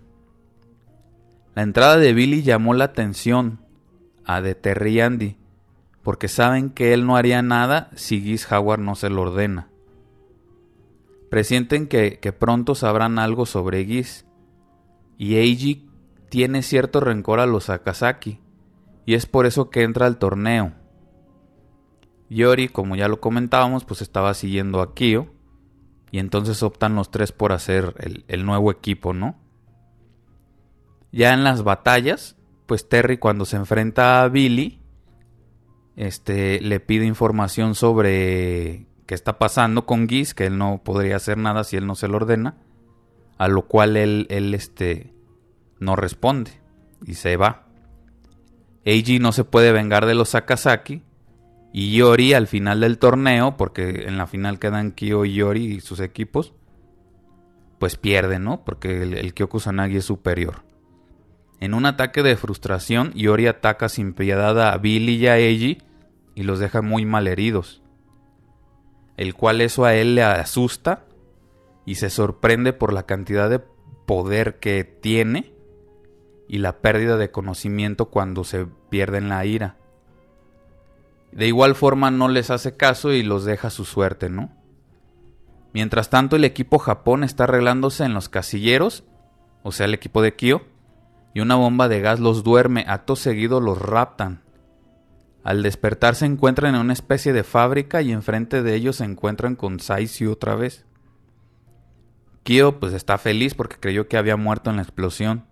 [1.55, 3.68] La entrada de Billy llamó la atención
[4.29, 5.37] a de Terry y Andy,
[6.03, 9.69] porque saben que él no haría nada si Giz Howard no se lo ordena.
[11.31, 14.27] Presienten que, que pronto sabrán algo sobre Giz,
[15.17, 15.89] y Eiji
[16.29, 18.41] tiene cierto rencor a los Akasaki,
[19.07, 20.75] y es por eso que entra al torneo.
[22.29, 25.27] Yori, como ya lo comentábamos, pues estaba siguiendo a Kyo,
[26.11, 29.37] y entonces optan los tres por hacer el, el nuevo equipo, ¿no?
[31.13, 32.38] Ya en las batallas,
[32.69, 34.79] pues Terry cuando se enfrenta a Billy,
[35.97, 41.39] este, le pide información sobre qué está pasando con Giz, que él no podría hacer
[41.39, 42.59] nada si él no se lo ordena,
[43.39, 45.15] a lo cual él, este,
[45.81, 46.61] no responde
[47.07, 47.69] y se va.
[48.85, 51.03] Eiji no se puede vengar de los Sakazaki
[51.73, 55.81] y Yori al final del torneo, porque en la final quedan Kyo y Yori y
[55.81, 56.53] sus equipos,
[57.79, 58.63] pues pierde, ¿no?
[58.63, 60.68] Porque el, el Kyokusanagi es superior.
[61.61, 65.79] En un ataque de frustración, Yori ataca sin piedad a Billy y a Eiji
[66.35, 67.83] y los deja muy mal heridos.
[69.17, 71.05] El cual eso a él le asusta
[71.85, 73.61] y se sorprende por la cantidad de
[74.07, 75.53] poder que tiene
[76.47, 79.77] y la pérdida de conocimiento cuando se pierde en la ira.
[81.33, 84.51] De igual forma no les hace caso y los deja su suerte, ¿no?
[85.73, 89.05] Mientras tanto el equipo Japón está arreglándose en los casilleros,
[89.63, 90.63] o sea el equipo de Kyo,
[91.39, 94.43] y una bomba de gas los duerme, acto seguido los raptan.
[95.45, 99.55] Al despertar se encuentran en una especie de fábrica y enfrente de ellos se encuentran
[99.55, 100.85] con Saisyu otra vez.
[102.43, 105.45] Kyo pues está feliz porque creyó que había muerto en la explosión.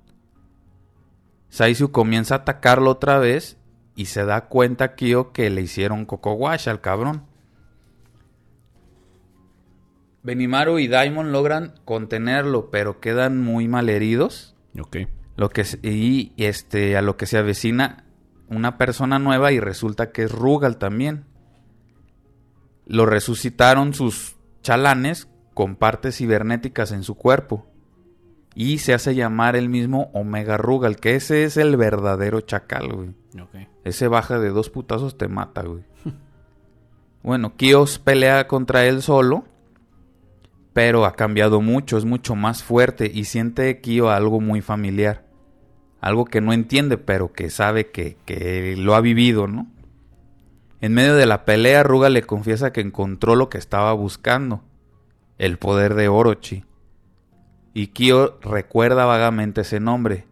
[1.51, 3.57] Saisyu comienza a atacarlo otra vez
[3.95, 7.23] y se da cuenta Kyo que le hicieron coco wash al cabrón.
[10.25, 14.57] Benimaru y Daimon logran contenerlo, pero quedan muy mal heridos.
[14.81, 14.97] Ok.
[15.37, 18.05] Lo que, y este, a lo que se avecina
[18.49, 21.27] una persona nueva y resulta que es Rugal también.
[22.87, 27.67] Lo resucitaron sus chalanes con partes cibernéticas en su cuerpo.
[28.55, 33.11] Y se hace llamar el mismo Omega Rugal, que ese es el verdadero chacal, güey.
[33.39, 33.69] Okay.
[33.85, 35.85] Ese baja de dos putazos te mata, güey.
[37.23, 39.45] bueno, Kios pelea contra él solo
[40.77, 45.26] pero ha cambiado mucho, es mucho más fuerte y siente Kyo algo muy familiar
[46.07, 49.67] algo que no entiende, pero que sabe que, lo ha vivido, ¿no?
[50.81, 54.63] En medio de la pelea, Ruga le confiesa que encontró lo que estaba buscando,
[55.37, 56.65] el poder de Orochi.
[57.75, 60.29] Y Kyo recuerda vagamente ese nombre,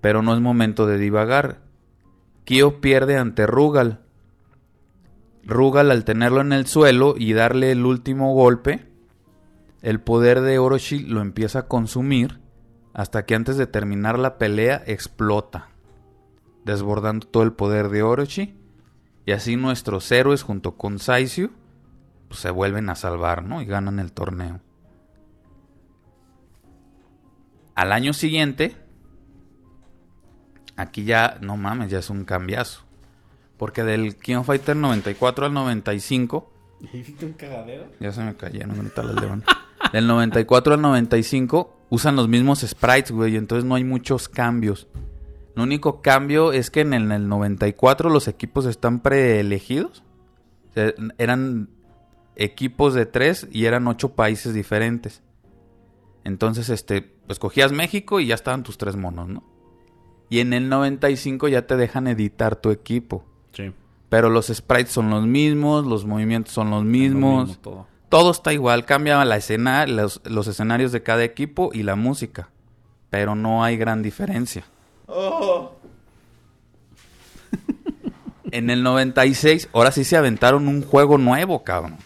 [0.00, 1.58] pero no es momento de divagar.
[2.44, 3.98] Kyo pierde ante Rugal.
[5.42, 8.86] Rugal al tenerlo en el suelo y darle el último golpe,
[9.82, 12.38] el poder de Orochi lo empieza a consumir
[12.92, 15.68] hasta que antes de terminar la pelea explota,
[16.64, 18.54] desbordando todo el poder de Orochi,
[19.26, 21.50] y así nuestros héroes junto con Saisyu
[22.28, 23.60] pues, se vuelven a salvar, ¿no?
[23.60, 24.60] Y ganan el torneo.
[27.74, 28.74] Al año siguiente,
[30.78, 32.82] Aquí ya, no mames, ya es un cambiazo.
[33.56, 36.52] Porque del King of Fighter 94 al 95.
[36.92, 37.88] ¿Hiciste un cagadero?
[37.98, 39.44] Ya se me cayeron ahorita las leones.
[39.92, 43.36] Del 94 al 95 usan los mismos sprites, güey.
[43.36, 44.86] Entonces no hay muchos cambios.
[45.54, 50.02] Lo único cambio es que en el, en el 94 los equipos están preelegidos.
[50.70, 51.70] O sea, eran
[52.36, 55.22] equipos de tres y eran ocho países diferentes.
[56.24, 59.42] Entonces, este, pues cogías México y ya estaban tus tres monos, ¿no?
[60.30, 63.24] Y en el 95 ya te dejan editar tu equipo.
[63.52, 63.72] Sí.
[64.10, 67.48] Pero los sprites son los mismos, los movimientos son los Lo mismos.
[67.48, 67.86] mismo todo.
[68.08, 72.50] Todo está igual, cambia la escena, los, los escenarios de cada equipo y la música.
[73.10, 74.64] Pero no hay gran diferencia.
[78.50, 81.98] En el 96, ahora sí se aventaron un juego nuevo, cabrón.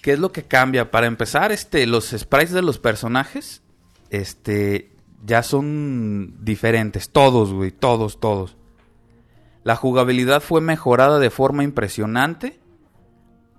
[0.00, 0.90] ¿Qué es lo que cambia?
[0.90, 3.62] Para empezar, este, los sprites de los personajes,
[4.10, 4.92] este,
[5.24, 7.10] ya son diferentes.
[7.10, 8.56] Todos, güey, todos, todos.
[9.64, 12.61] La jugabilidad fue mejorada de forma impresionante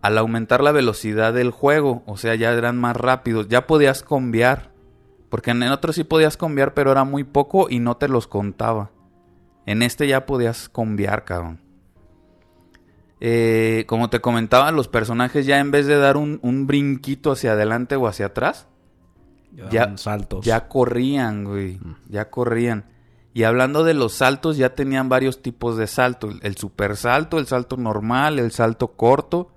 [0.04, 2.04] al aumentar la velocidad del juego.
[2.06, 3.48] O sea, ya eran más rápidos.
[3.48, 4.72] Ya podías cambiar.
[5.30, 8.28] Porque en el otro sí podías cambiar, pero era muy poco y no te los
[8.28, 8.92] contaba.
[9.66, 11.60] En este ya podías cambiar, cabrón.
[13.20, 17.54] Eh, como te comentaba, los personajes ya en vez de dar un, un brinquito hacia
[17.54, 18.68] adelante o hacia atrás,
[19.72, 20.46] Ya, saltos.
[20.46, 21.78] ya corrían, güey.
[21.80, 21.96] Mm.
[22.10, 22.86] Ya corrían.
[23.34, 26.30] Y hablando de los saltos, ya tenían varios tipos de salto.
[26.30, 29.50] El, el super salto, el salto normal, el salto corto.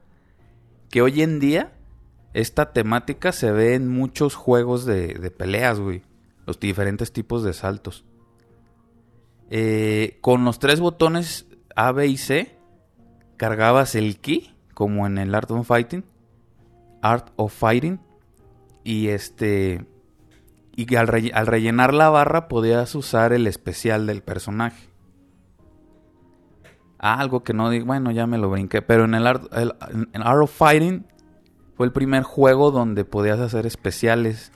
[0.96, 1.74] Que hoy en día,
[2.32, 6.00] esta temática se ve en muchos juegos de, de peleas, güey.
[6.46, 8.06] Los diferentes tipos de saltos.
[9.50, 12.56] Eh, con los tres botones A, B y C,
[13.36, 16.02] cargabas el ki, como en el Art of Fighting.
[17.02, 18.00] Art of Fighting.
[18.82, 19.84] Y este.
[20.76, 24.88] Y al, relle- al rellenar la barra podías usar el especial del personaje.
[26.98, 28.82] Ah, algo que no digo, bueno, ya me lo brinqué.
[28.82, 29.74] Pero en el, Art, el-
[30.12, 31.04] en Art of Fighting
[31.76, 34.52] fue el primer juego donde podías hacer especiales.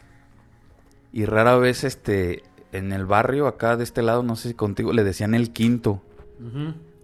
[1.12, 4.92] Y rara vez, este, en el barrio acá de este lado, no sé si contigo,
[4.92, 6.02] le decían el quinto.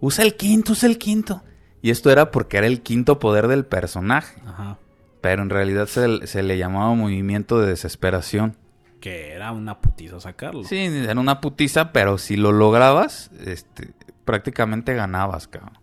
[0.01, 1.43] Usa el quinto, usa el quinto.
[1.83, 4.41] Y esto era porque era el quinto poder del personaje.
[4.47, 4.79] Ajá.
[5.21, 8.57] Pero en realidad se, se le llamaba movimiento de desesperación.
[9.01, 10.65] Que era una putiza sacarlo.
[10.65, 13.91] Sí, era una putiza, pero si lo lograbas, este,
[14.27, 15.79] prácticamente ganabas, cabrón.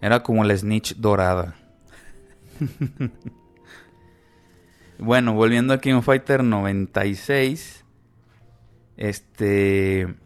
[0.00, 1.54] Era como la snitch dorada.
[4.98, 7.84] bueno, volviendo a King Fighter 96.
[8.96, 10.16] Este.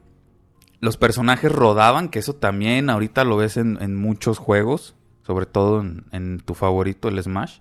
[0.80, 4.96] Los personajes rodaban, que eso también ahorita lo ves en, muchos juegos.
[5.22, 7.58] Sobre todo en, en tu favorito, el Smash.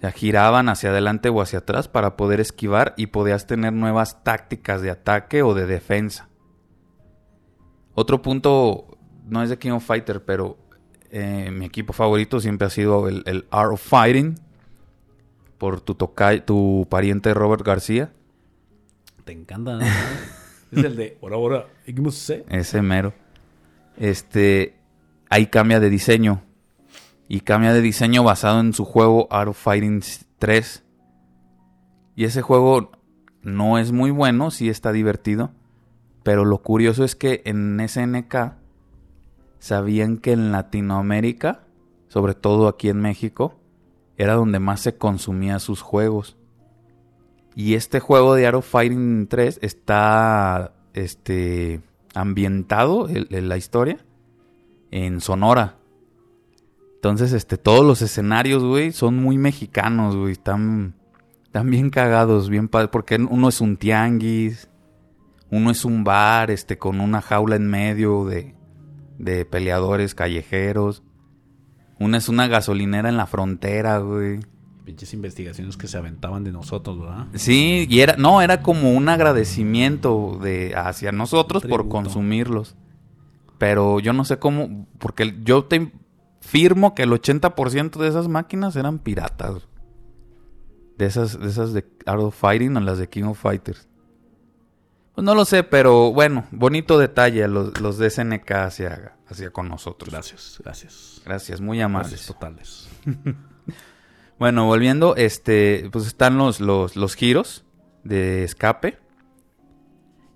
[0.00, 4.82] Sea, giraban hacia adelante o hacia atrás para poder esquivar y podías tener nuevas tácticas
[4.82, 6.28] de ataque o de defensa.
[7.96, 10.58] Otro punto, no es de King of Fighter, pero
[11.10, 14.38] eh, mi equipo favorito siempre ha sido el, el Art of Fighting.
[15.56, 18.12] Por tu, toca tu pariente Robert García.
[19.24, 19.78] Te encanta.
[19.78, 19.80] ¿no?
[20.72, 21.16] es el de.
[21.96, 22.44] ¿Cómo se?
[22.50, 23.14] Ese mero.
[23.96, 24.76] Este.
[25.30, 26.42] Ahí cambia de diseño.
[27.28, 30.02] Y cambia de diseño basado en su juego Art of Fighting
[30.38, 30.84] 3.
[32.14, 32.92] Y ese juego
[33.40, 35.50] no es muy bueno, sí está divertido.
[36.26, 38.54] Pero lo curioso es que en SNK
[39.60, 41.60] sabían que en Latinoamérica,
[42.08, 43.54] sobre todo aquí en México,
[44.16, 46.36] era donde más se consumía sus juegos.
[47.54, 51.80] Y este juego de Art of Fighting 3 está este,
[52.12, 53.98] ambientado, el- la historia,
[54.90, 55.76] en Sonora.
[56.96, 60.32] Entonces, este, todos los escenarios, güey, son muy mexicanos, güey.
[60.32, 60.96] Están,
[61.44, 62.90] están bien cagados, bien padres.
[62.90, 64.68] Porque uno es un tianguis,
[65.50, 68.54] uno es un bar, este, con una jaula en medio de,
[69.18, 71.02] de peleadores callejeros.
[71.98, 74.40] Una es una gasolinera en la frontera, güey.
[74.84, 77.26] Pinches investigaciones que se aventaban de nosotros, ¿verdad?
[77.34, 82.76] Sí, y era, no, era como un agradecimiento de hacia nosotros por consumirlos.
[83.58, 85.92] Pero yo no sé cómo, porque yo te
[86.40, 89.66] firmo que el 80% de esas máquinas eran piratas.
[90.98, 93.88] De esas, de esas de Art of Fighting o las de King of Fighters.
[95.16, 99.66] Pues no lo sé, pero bueno, bonito detalle los, los de SNK hacia, hacia con
[99.66, 100.12] nosotros.
[100.12, 101.22] Gracias, gracias.
[101.24, 102.26] Gracias, muy Gracias amables.
[102.26, 102.88] totales.
[104.38, 107.64] Bueno, volviendo, este, pues están los, los, los giros
[108.04, 108.98] de escape.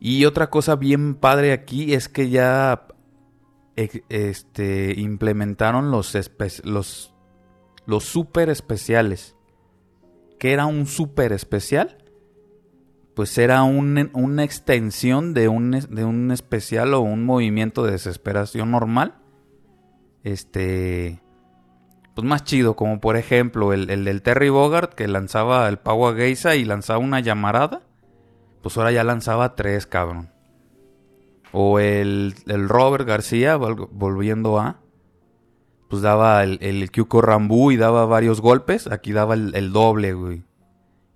[0.00, 2.86] Y otra cosa bien padre aquí es que ya
[4.08, 6.16] este, implementaron los,
[6.64, 7.14] los,
[7.84, 9.36] los super especiales.
[10.38, 11.99] ¿Qué era un super especial?
[13.20, 18.70] Pues era un- una extensión de un, de un especial o un movimiento de desesperación
[18.70, 19.16] normal.
[20.24, 21.20] Este,
[22.14, 26.14] pues más chido, como por ejemplo el, el del Terry Bogart que lanzaba el Pau
[26.14, 27.82] Geisa y lanzaba una llamarada.
[28.62, 30.30] Pues ahora ya lanzaba tres, cabrón.
[31.52, 34.80] O el, el Robert García, vol- volviendo a.
[35.90, 38.86] Pues daba el, el Kyuko Rambu y daba varios golpes.
[38.86, 40.44] Aquí daba el, el doble, güey.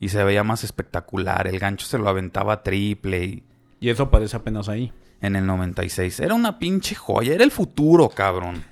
[0.05, 1.47] Y se veía más espectacular.
[1.47, 3.43] El gancho se lo aventaba triple y
[3.81, 4.93] Y eso aparece apenas ahí.
[5.23, 6.21] en el 96.
[6.21, 7.33] Era una pinche joya.
[7.33, 8.63] Era el futuro, cabrón.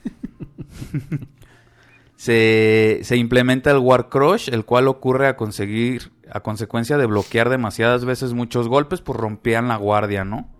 [2.16, 7.48] se, se implementa el War Crush, el cual ocurre a conseguir, a consecuencia de bloquear
[7.48, 10.50] demasiadas veces muchos golpes, pues rompían la guardia, ¿no?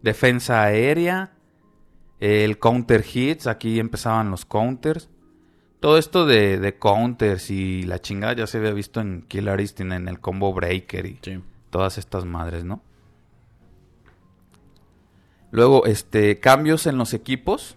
[0.00, 1.32] Defensa aérea,
[2.20, 5.10] el counter hits, aquí empezaban los counters.
[5.80, 9.92] Todo esto de, de counters y la chingada ya se había visto en Killer Instinct,
[9.94, 11.42] en el combo breaker y Sí.
[11.70, 12.82] todas estas madres, ¿no?
[15.50, 17.76] Luego, este, cambios en los equipos.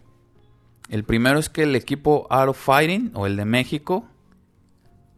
[0.89, 4.05] El primero es que el equipo Art of Fighting, o el de México,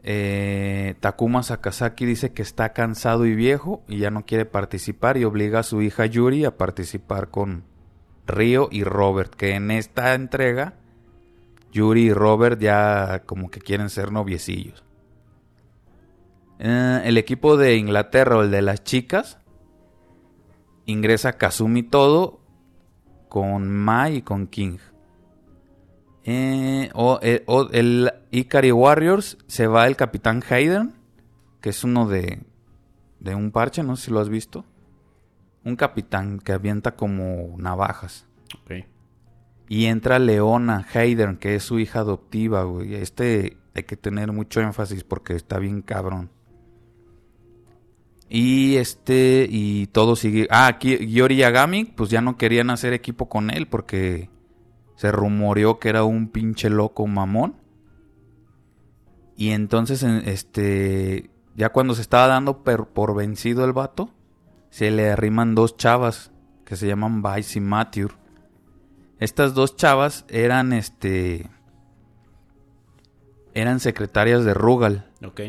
[0.03, 5.23] eh, Takuma Sakazaki dice que está cansado y viejo y ya no quiere participar y
[5.25, 7.63] obliga a su hija Yuri a participar con
[8.27, 10.75] Ryo y Robert, que en esta entrega
[11.75, 14.85] Yuri y Robert ya como que quieren ser noviecillos.
[16.57, 19.39] Eh, el equipo de Inglaterra, o el de las chicas,
[20.85, 22.39] ingresa Kazumi Todo
[23.27, 24.77] con Mai y con King.
[26.23, 30.95] Eh, o, eh, o el Ikari Warriors se va el Capitán Hayden,
[31.59, 32.41] que es uno de,
[33.19, 34.63] de un parche, no sé si lo has visto.
[35.65, 38.27] Un capitán que avienta como navajas.
[38.61, 38.94] Ok.
[39.67, 42.95] Y entra Leona Hayden, que es su hija adoptiva, güey.
[42.95, 46.29] Este hay que tener mucho énfasis porque está bien cabrón.
[48.29, 50.47] Y este, y todo sigue.
[50.49, 54.29] Ah, aquí Yori Yagami, pues ya no querían hacer equipo con él porque
[54.95, 57.55] se rumoreó que era un pinche loco mamón.
[59.37, 64.09] Y entonces, en- este, ya cuando se estaba dando por vencido el vato,
[64.69, 66.31] se le arriman dos chavas
[66.65, 68.09] que se llaman Vice y Matthew.
[69.19, 71.49] Estas dos chavas eran, este,
[73.53, 75.41] eran secretarias de Rugal Ok.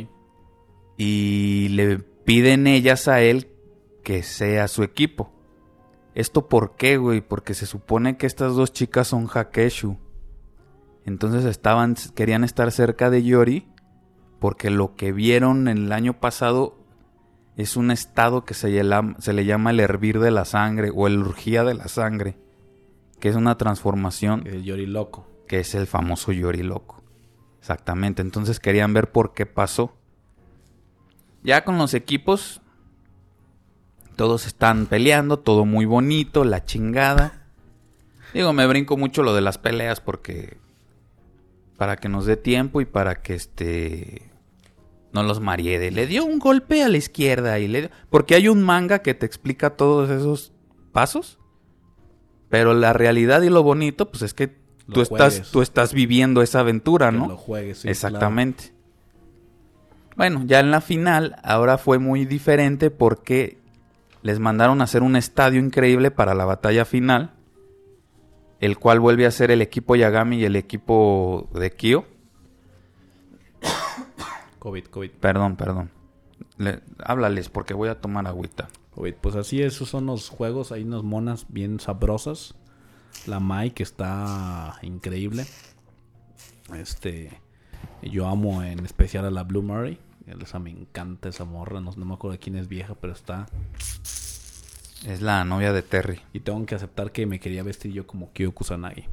[0.97, 3.49] y le piden ellas a él
[4.05, 5.33] que sea su equipo.
[6.15, 7.21] ¿Esto por qué, güey?
[7.21, 9.99] Porque se supone que estas dos chicas son Hakeshu.
[11.05, 13.69] Entonces estaban, querían estar cerca de Yori
[14.41, 16.79] porque lo que vieron en el año pasado
[17.57, 21.07] es un estado que se, llama- se le llama el hervir de la sangre o
[21.07, 22.37] el urgía de la sangre,
[23.21, 25.27] que es una transformación El Yori loco.
[25.47, 27.03] que es el famoso Yori loco.
[27.61, 29.97] Exactamente, entonces querían ver por qué pasó.
[31.43, 32.61] Ya con los equipos,
[34.17, 37.47] todos están peleando, todo muy bonito, la chingada.
[38.35, 40.59] Digo, me brinco mucho lo de las peleas porque
[41.77, 44.31] para que nos dé tiempo y para que este
[45.13, 45.91] no los mariede.
[45.91, 49.27] Le dio un golpe a la izquierda y le porque hay un manga que te
[49.27, 50.53] explica todos esos
[50.93, 51.39] pasos.
[52.49, 56.43] Pero la realidad y lo bonito, pues es que Lo tú estás, tú estás viviendo
[56.43, 57.29] esa aventura, Que ¿no?
[57.29, 58.73] lo juegues, sí, Exactamente.
[60.17, 63.59] Bueno, ya en la final, ahora fue muy diferente porque
[64.23, 67.33] les mandaron a hacer un estadio increíble para la batalla final,
[68.61, 72.07] el cual vuelve a ser el equipo Yagami y el equipo de Kyo.
[74.59, 75.91] COVID, COVID, Perdón, perdón.
[76.59, 78.69] Le- háblales porque voy a tomar agüita.
[79.21, 80.73] Pues así, esos son los juegos.
[80.73, 82.55] Hay unas monas bien sabrosas.
[83.27, 85.45] La Mai, que está increíble.
[86.75, 87.41] Este.
[88.03, 89.99] Yo amo en especial a la Blue Murray.
[90.27, 91.81] Esa me encanta esa morra.
[91.81, 93.47] No, no me acuerdo de quién es vieja, pero está.
[95.07, 96.21] Es la novia de Terry.
[96.33, 99.05] Y tengo que aceptar que me quería vestir yo como Kyo Kusanagi.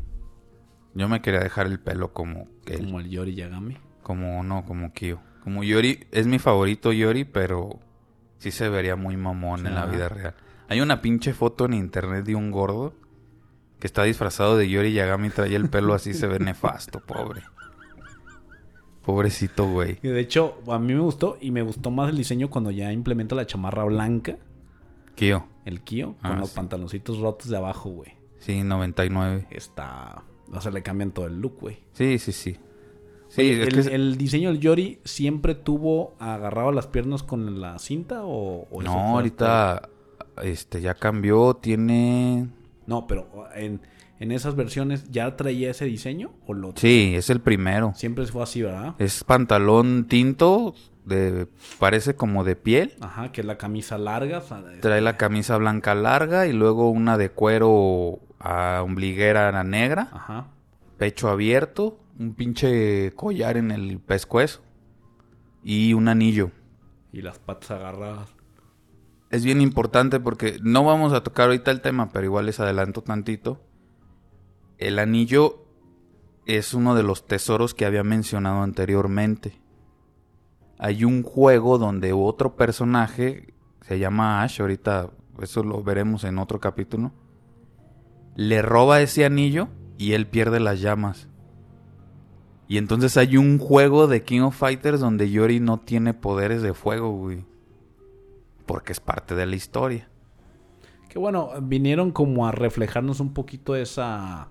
[0.96, 2.80] Yo me quería dejar el pelo como él.
[2.86, 3.78] Como el Yori Yagami.
[4.02, 5.20] Como no, como Kyo.
[5.44, 7.80] Como Yori, es mi favorito Yori, pero
[8.38, 10.36] sí se vería muy mamón en la vida real.
[10.70, 12.94] Hay una pinche foto en internet de un gordo
[13.80, 17.42] que está disfrazado de Yori Yagami y trae el pelo así, se ve nefasto, pobre.
[19.04, 20.00] Pobrecito, güey.
[20.02, 21.38] Y de hecho, a mí me gustó.
[21.42, 24.38] Y me gustó más el diseño cuando ya implementa la chamarra blanca.
[25.16, 25.44] Kyo.
[25.66, 25.82] El.
[25.82, 26.56] Con Ah, los sí.
[26.56, 28.14] pantaloncitos rotos de abajo, güey.
[28.40, 29.48] Sí, 99.
[29.52, 30.24] Está.
[30.52, 31.80] O sea, le cambian todo el look, güey.
[31.92, 32.58] Sí, sí, sí.
[33.34, 37.60] Sí, Oye, el, que es- el diseño del Yori siempre tuvo agarrado las piernas con
[37.62, 39.90] la cinta o, o No, ahorita
[40.44, 42.48] este ya cambió, tiene
[42.86, 43.82] No, pero en,
[44.20, 47.94] en esas versiones ya traía ese diseño o lo Sí, es el primero.
[47.96, 48.94] siempre fue así, ¿verdad?
[49.00, 50.76] Es pantalón tinto,
[51.06, 51.48] de,
[51.80, 52.94] parece como de piel.
[53.02, 54.38] Ajá, que es la camisa larga.
[54.38, 60.10] o sea, Trae la camisa blanca larga y luego una de cuero a ombliguera negra,
[60.14, 60.48] Ajá.
[60.98, 64.62] pecho abierto, un pinche collar en el pescuezo
[65.64, 66.52] y un anillo.
[67.12, 68.30] Y las patas agarradas.
[69.30, 73.02] Es bien importante porque no vamos a tocar ahorita el tema, pero igual les adelanto
[73.02, 73.62] tantito.
[74.78, 75.66] El anillo
[76.46, 79.60] es uno de los tesoros que había mencionado anteriormente.
[80.78, 85.12] Hay un juego donde otro personaje, se llama Ash, ahorita
[85.42, 87.12] eso lo veremos en otro capítulo,
[88.36, 91.30] le roba ese anillo y él pierde las llamas.
[92.68, 96.74] Y entonces hay un juego de King of Fighters donde Yori no tiene poderes de
[96.74, 97.46] fuego, güey.
[98.66, 100.10] Porque es parte de la historia.
[101.10, 104.48] Que bueno, vinieron como a reflejarnos un poquito esa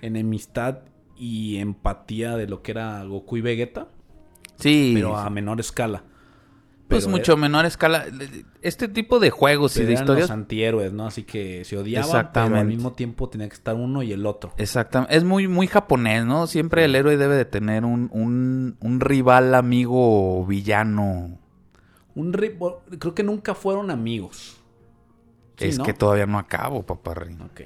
[0.00, 0.80] enemistad
[1.16, 3.88] y empatía de lo que era Goku y Vegeta,
[4.56, 6.04] Sí, pero a menor escala.
[6.94, 8.04] Pues mucho menor escala.
[8.62, 10.28] Este tipo de juegos y de historias.
[10.28, 11.06] los antihéroes, ¿no?
[11.06, 12.64] Así que se odiaban, pero al Exactamente.
[12.74, 14.52] mismo tiempo tenía que estar uno y el otro.
[14.56, 15.16] Exactamente.
[15.16, 16.46] Es muy, muy japonés, ¿no?
[16.46, 21.38] Siempre el héroe debe de tener un, un, un rival, amigo villano.
[22.14, 24.56] Un ri- bueno, creo que nunca fueron amigos.
[25.56, 25.84] Sí, es ¿no?
[25.84, 27.40] que todavía no acabo, paparrín.
[27.42, 27.60] Ok,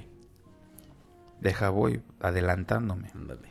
[1.40, 3.10] Deja, voy adelantándome.
[3.14, 3.48] ándale.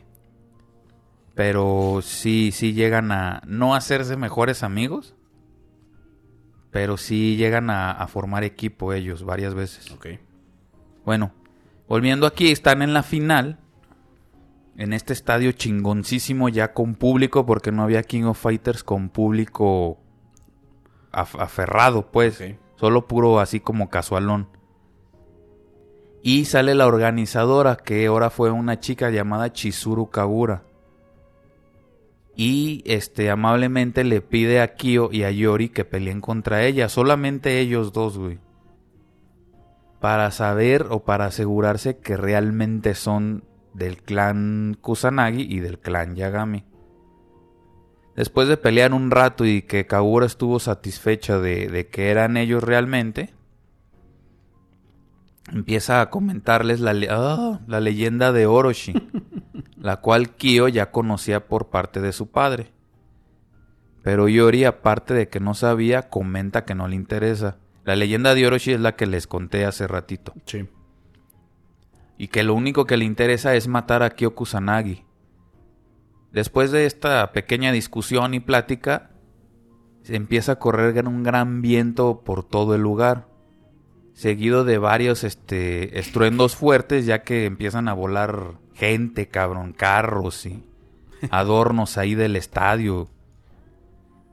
[1.34, 5.14] Pero sí, sí llegan a no hacerse mejores amigos.
[6.70, 9.90] Pero sí llegan a, a formar equipo ellos varias veces.
[9.90, 10.06] Ok.
[11.04, 11.32] Bueno,
[11.88, 13.58] volviendo aquí, están en la final.
[14.76, 19.98] En este estadio chingoncísimo ya con público, porque no había King of Fighters con público
[21.10, 22.42] af- aferrado, pues.
[22.76, 24.48] Solo puro así como casualón.
[26.22, 30.62] Y sale la organizadora, que ahora fue una chica llamada Chizuru Kagura.
[32.40, 36.88] Y este amablemente le pide a Kyo y a Yori que peleen contra ella.
[36.88, 38.38] Solamente ellos dos, güey.
[39.98, 43.42] Para saber o para asegurarse que realmente son
[43.74, 46.64] del clan Kusanagi y del clan Yagami.
[48.14, 52.62] Después de pelear un rato y que Kagura estuvo satisfecha de, de que eran ellos
[52.62, 53.34] realmente,
[55.52, 58.94] empieza a comentarles la, le- ah, la leyenda de Orochi,
[59.76, 62.72] la cual Kyo ya conocía por parte de su padre.
[64.02, 67.56] Pero Yori, aparte de que no sabía, comenta que no le interesa.
[67.84, 70.32] La leyenda de Orochi es la que les conté hace ratito.
[70.46, 70.68] Sí.
[72.16, 75.04] Y que lo único que le interesa es matar a Kyo Kusanagi.
[76.32, 79.10] Después de esta pequeña discusión y plática,
[80.02, 83.27] se empieza a correr un gran viento por todo el lugar,
[84.18, 90.64] seguido de varios este, estruendos fuertes, ya que empiezan a volar gente, cabrón, carros y
[91.30, 93.08] adornos ahí del estadio.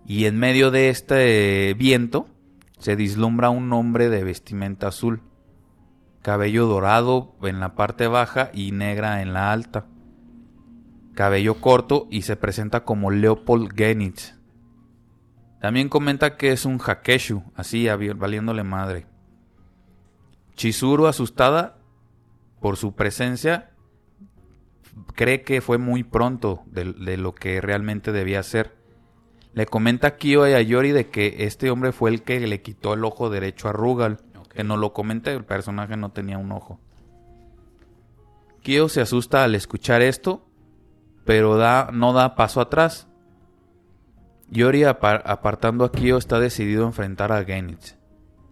[0.07, 2.27] Y en medio de este viento
[2.79, 5.21] se vislumbra un hombre de vestimenta azul,
[6.23, 9.85] cabello dorado en la parte baja y negra en la alta
[11.13, 14.35] cabello corto y se presenta como Leopold Genitz.
[15.61, 19.14] También comenta que es un Hakeshu, así valiéndole madre.
[20.55, 21.77] Chizuru, asustada
[22.61, 23.71] por su presencia,
[25.15, 28.75] cree que fue muy pronto de, de lo que realmente debía ser.
[29.53, 32.61] Le comenta a Kyo y a Yori de que este hombre fue el que le
[32.61, 34.19] quitó el ojo derecho a Rugal.
[34.53, 36.79] Que no lo comenté, el personaje no tenía un ojo.
[38.63, 40.45] Kyo se asusta al escuchar esto,
[41.25, 43.07] pero da, no da paso atrás.
[44.49, 47.95] Yori apar- apartando a Kyo está decidido a enfrentar a Genitz.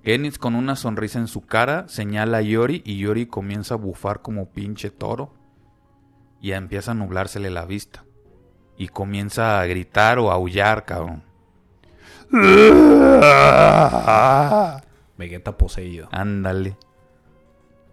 [0.04, 4.22] Genitz con una sonrisa en su cara señala a Yori y Yori comienza a bufar
[4.22, 5.34] como pinche toro.
[6.42, 8.04] Y empieza a nublársele la vista.
[8.78, 11.24] Y comienza a gritar o a aullar, cabrón.
[15.18, 16.10] Vegeta poseído.
[16.12, 16.78] Ándale.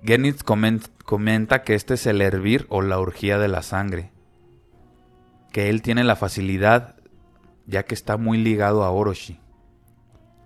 [0.03, 4.11] Genitz comen- comenta que este es el hervir o la orgía de la sangre.
[5.53, 6.97] Que él tiene la facilidad
[7.67, 9.39] ya que está muy ligado a Orochi.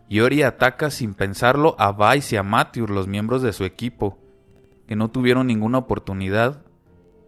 [0.08, 4.18] Yori ataca sin pensarlo a Vice y a Mature, los miembros de su equipo,
[4.86, 6.62] que no tuvieron ninguna oportunidad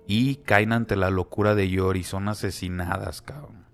[0.06, 3.64] y caen ante la locura de Yori, son asesinadas, cabrón.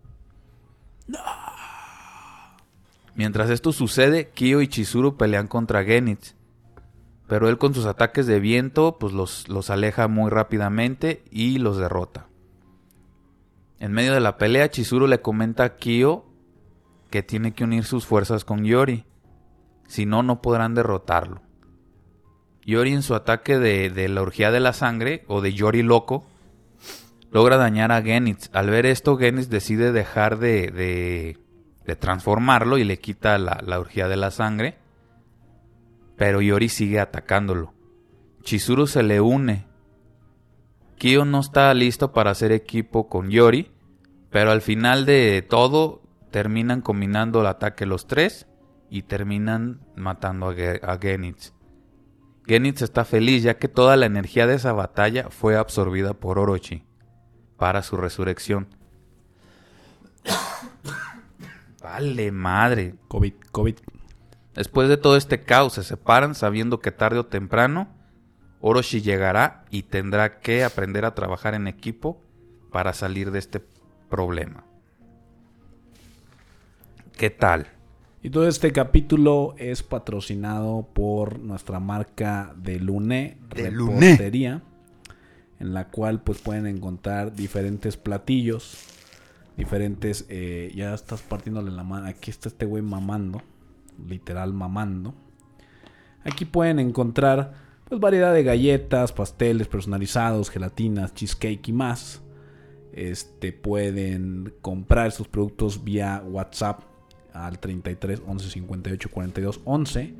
[3.15, 6.35] Mientras esto sucede, Kyo y Chizuru pelean contra Genitz.
[7.27, 11.77] Pero él con sus ataques de viento pues los, los aleja muy rápidamente y los
[11.77, 12.27] derrota.
[13.79, 16.25] En medio de la pelea, Chizuru le comenta a Kyo
[17.13, 19.05] que tiene que unir sus fuerzas con Yori.
[19.87, 21.43] Si no, no podrán derrotarlo.
[22.65, 26.25] Yori en su ataque de, de la orgía de la sangre o de Yori loco
[27.31, 28.49] logra dañar a Genitz.
[28.53, 31.39] Al ver esto, Genitz decide dejar de, de,
[31.85, 34.79] de transformarlo y le quita la, la orgía de la sangre.
[36.17, 37.75] Pero Yori sigue atacándolo.
[38.43, 39.67] Chizuru se le une.
[40.97, 43.71] Kyo no está listo para hacer equipo con Yori,
[44.31, 46.02] pero al final de todo
[46.33, 48.49] terminan combinando el ataque los tres
[48.91, 51.53] y terminan matando a, Ge- a Genitz.
[52.47, 56.85] Genitz está feliz ya que toda la energía de esa batalla fue absorbida por Orochi
[57.57, 58.67] para su resurrección.
[61.83, 62.97] vale madre.
[63.09, 63.77] COVID, COVID.
[64.55, 67.89] Después de todo este caos se separan sabiendo que tarde o temprano
[68.61, 72.23] Orochi llegará y tendrá que aprender a trabajar en equipo
[72.71, 73.65] para salir de este
[74.09, 74.65] problema.
[77.23, 77.69] ¿Qué tal?
[78.21, 84.61] Y todo este capítulo es patrocinado por nuestra marca de Lune, De repostería,
[85.61, 88.77] en la cual pues pueden encontrar diferentes platillos,
[89.57, 93.41] diferentes, eh, ya estás partiéndole la mano, aquí está este güey mamando,
[94.05, 95.15] literal mamando.
[96.25, 97.55] Aquí pueden encontrar
[97.89, 102.21] pues variedad de galletas, pasteles personalizados, gelatinas, cheesecake y más.
[102.93, 106.91] Este pueden comprar sus productos vía WhatsApp
[107.35, 110.15] al 33 11 58 42 11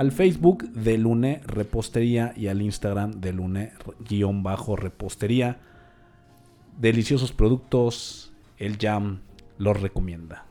[0.00, 5.58] al Facebook de Lune Repostería y al Instagram de Lune guion bajo repostería.
[6.78, 9.20] Deliciosos productos, el Jam
[9.58, 10.46] los recomienda.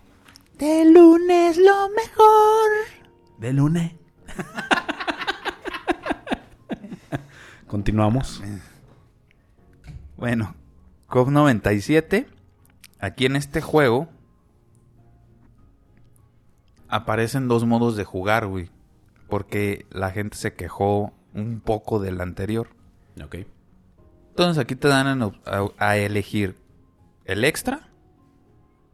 [0.59, 2.69] De lunes lo mejor.
[3.39, 3.97] De Lune.
[7.65, 8.43] Continuamos.
[10.15, 10.53] Bueno,
[11.07, 12.27] COP97.
[12.99, 14.09] Aquí en este juego
[16.89, 18.69] aparecen dos modos de jugar, güey.
[19.27, 22.69] Porque la gente se quejó un poco del anterior.
[23.23, 23.37] Ok.
[24.29, 25.31] Entonces aquí te dan a,
[25.77, 26.55] a elegir
[27.25, 27.89] el extra,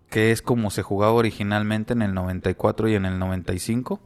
[0.10, 4.02] que es como se jugaba originalmente en el 94 y en el 95.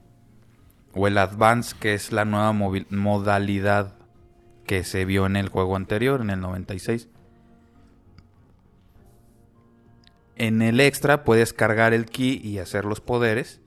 [0.94, 3.96] O el advance, que es la nueva modalidad
[4.66, 7.08] que se vio en el juego anterior, en el 96.
[10.36, 13.62] En el extra puedes cargar el ki y hacer los poderes.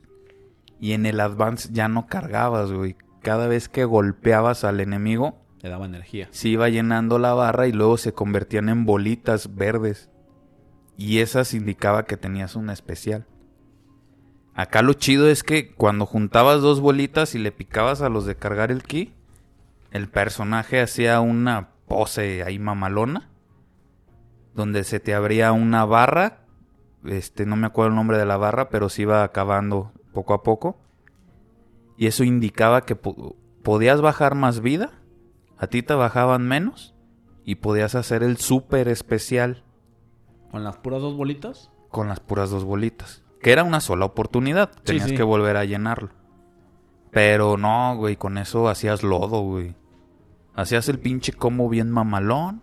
[0.82, 2.96] Y en el advance ya no cargabas, güey.
[3.22, 6.26] Cada vez que golpeabas al enemigo, Le daba energía.
[6.32, 10.10] se iba llenando la barra y luego se convertían en bolitas verdes.
[10.96, 13.28] Y esas indicaba que tenías una especial.
[14.54, 18.34] Acá lo chido es que cuando juntabas dos bolitas y le picabas a los de
[18.34, 19.14] cargar el ki,
[19.92, 23.30] el personaje hacía una pose ahí mamalona.
[24.52, 26.40] Donde se te abría una barra.
[27.04, 30.42] Este, no me acuerdo el nombre de la barra, pero se iba acabando poco a
[30.42, 30.76] poco.
[31.96, 34.90] Y eso indicaba que po- podías bajar más vida.
[35.58, 36.94] A ti te bajaban menos.
[37.44, 39.64] Y podías hacer el súper especial
[40.52, 41.70] ¿Con las puras dos bolitas?
[41.88, 43.22] con las puras dos bolitas.
[43.40, 44.70] Que era una sola oportunidad.
[44.84, 45.14] Tenías sí.
[45.16, 46.10] que volver a llenarlo.
[47.10, 49.74] Pero no, güey, con eso hacías lodo, güey.
[50.54, 52.62] Hacías el pinche combo bien mamalón.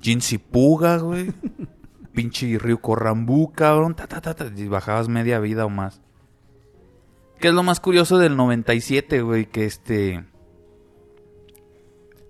[0.00, 1.32] Jinsi Puga, güey.
[2.12, 3.94] pinche Ryuko Rambu, cabrón.
[3.94, 6.00] Ta, ta, ta, ta, y bajabas media vida o más.
[7.38, 9.46] ¿Qué es lo más curioso del 97, güey?
[9.46, 10.24] Que este...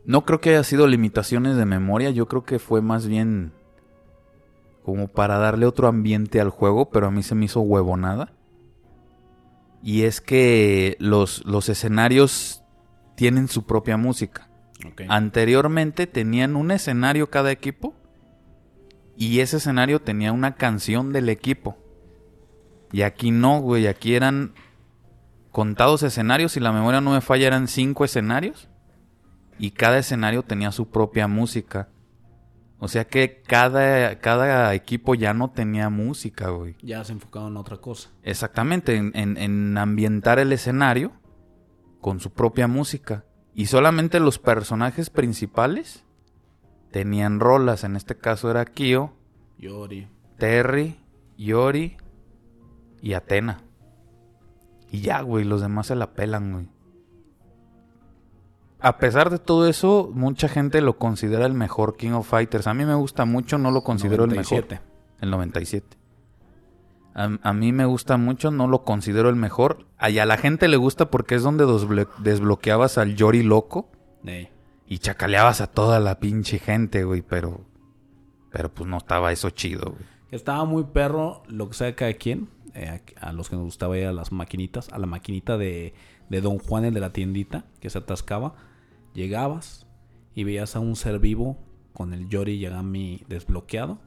[0.05, 2.11] No creo que haya sido limitaciones de memoria.
[2.11, 3.53] Yo creo que fue más bien
[4.83, 8.33] como para darle otro ambiente al juego, pero a mí se me hizo huevonada.
[9.83, 12.63] Y es que los, los escenarios
[13.15, 14.49] tienen su propia música.
[15.09, 17.95] Anteriormente tenían un escenario cada equipo
[19.17, 21.77] y ese escenario tenía una canción del equipo.
[22.93, 24.55] Y aquí no, güey, aquí eran
[25.59, 28.69] contados escenarios, si la memoria no me falla eran cinco escenarios
[29.59, 31.89] y cada escenario tenía su propia música.
[32.79, 36.77] O sea que cada, cada equipo ya no tenía música, güey.
[36.81, 38.09] Ya se enfocado en otra cosa.
[38.23, 41.11] Exactamente, en, en- en ambientar el escenario
[42.01, 43.25] con su propia música.
[43.53, 46.05] Y solamente los personajes principales
[46.93, 47.83] tenían rolas.
[47.83, 49.13] En este caso era Kyo,
[49.59, 50.07] Yori.
[50.39, 51.01] Terry,
[51.37, 51.97] Yori
[53.03, 53.65] y Atena.
[54.91, 56.69] Y ya, güey, los demás se la pelan, güey.
[58.81, 62.67] A pesar de todo eso, mucha gente lo considera el mejor King of Fighters.
[62.69, 64.75] A mí me gusta mucho, no lo considero el 97.
[64.77, 64.87] mejor.
[65.21, 65.97] El 97.
[67.15, 69.85] A, a mí me gusta mucho, no lo considero el mejor.
[70.09, 73.91] Y a la gente le gusta porque es donde desblo- desbloqueabas al Yori loco
[74.87, 77.23] y chacaleabas a toda la pinche gente, güey.
[77.23, 77.63] Pero,
[78.53, 80.05] pero pues no estaba eso chido, güey.
[80.31, 82.49] Estaba muy perro lo que sea cada quien.
[82.83, 84.89] Eh, a, a los que nos gustaba ir a las maquinitas.
[84.93, 85.95] A la maquinita de,
[86.29, 88.55] de Don Juan, el de la tiendita, que se atascaba.
[89.15, 89.87] Llegabas
[90.35, 91.59] y veías a un ser vivo
[91.93, 93.99] con el Yori Yagami desbloqueado.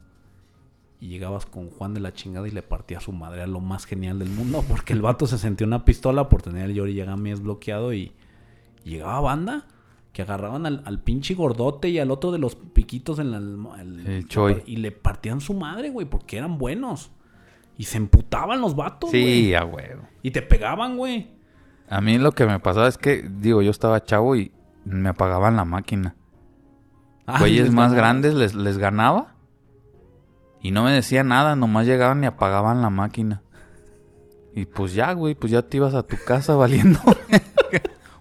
[1.00, 3.38] Y llegabas con Juan de la chingada y le partía a su madre.
[3.40, 4.64] Era lo más genial del mundo.
[4.70, 7.92] Porque el vato se sentía una pistola por tener el Yori Yagami desbloqueado.
[7.94, 8.12] Y,
[8.86, 9.66] y llegaba banda
[10.14, 13.38] que agarraban al, al pinche gordote y al otro de los piquitos en la...
[13.82, 14.62] el- El Choi.
[14.68, 17.12] Y le partían su madre, güey, porque eran buenos.
[17.82, 19.56] Y se emputaban los vatos, Sí, güey.
[19.56, 20.04] a huevo.
[20.22, 21.32] Y te pegaban, güey.
[21.90, 24.52] A mí lo que me pasaba es que, digo, yo estaba chavo y
[24.86, 26.14] me apagaban la máquina.
[27.40, 29.34] Güeyes más grandes les, les ganaba.
[30.62, 33.42] Y no me decían nada, nomás llegaban y apagaban la máquina.
[34.54, 37.00] Y pues ya, güey, pues ya te ibas a tu casa valiendo.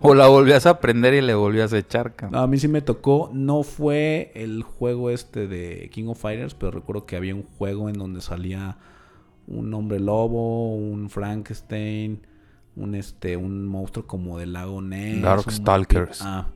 [0.00, 2.32] o la volvías a prender y le volvías a echar, cabrón.
[2.38, 3.28] No, a mí sí me tocó.
[3.34, 7.90] No fue el juego este de King of Fighters, pero recuerdo que había un juego
[7.90, 8.78] en donde salía
[9.50, 12.26] un hombre lobo, un Frankenstein,
[12.76, 15.20] un este, un monstruo como del lago Ness.
[15.20, 16.22] Darkstalkers.
[16.22, 16.48] Ah,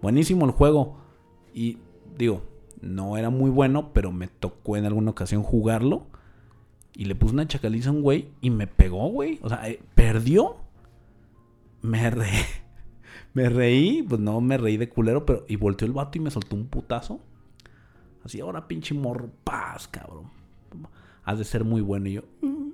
[0.00, 0.98] buenísimo el juego.
[1.54, 1.78] Y
[2.16, 2.42] digo,
[2.80, 6.06] no era muy bueno, pero me tocó en alguna ocasión jugarlo.
[6.94, 9.38] Y le puse una chacaliza a un güey y me pegó, güey.
[9.42, 10.56] O sea, eh, perdió.
[11.80, 12.28] Me re...
[13.34, 15.46] Me reí, pues no me reí de culero, pero.
[15.48, 17.18] Y volteó el vato y me soltó un putazo.
[18.22, 20.41] Así, ahora pinche morro, paz, cabrón.
[21.24, 22.08] Has de ser muy bueno.
[22.08, 22.70] Y yo, "Mm,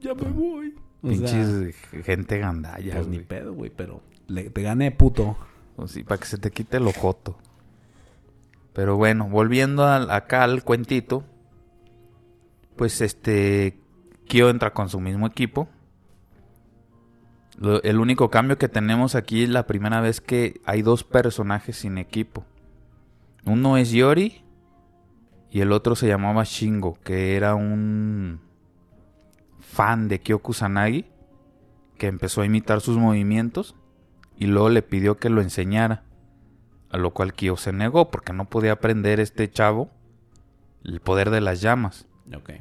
[0.00, 0.74] ya me voy.
[1.02, 1.74] O sea, Pinches
[2.04, 5.36] gente gandalla, pues ni pedo, güey, pero le- te gané, puto.
[5.76, 7.36] Pues sí, para que se te quite el ojoto.
[8.72, 11.24] Pero bueno, volviendo al- acá al cuentito.
[12.76, 13.78] Pues este.
[14.28, 15.68] Kyo entra con su mismo equipo.
[17.58, 21.76] Lo- el único cambio que tenemos aquí es la primera vez que hay dos personajes
[21.76, 22.44] sin equipo.
[23.44, 24.41] Uno es Yori.
[25.52, 28.40] Y el otro se llamaba Shingo, que era un
[29.60, 31.04] fan de Kyo Kusanagi.
[31.98, 33.76] Que empezó a imitar sus movimientos
[34.38, 36.04] y luego le pidió que lo enseñara.
[36.90, 39.90] A lo cual Kyo se negó porque no podía aprender este chavo
[40.84, 42.08] el poder de las llamas.
[42.34, 42.52] Ok.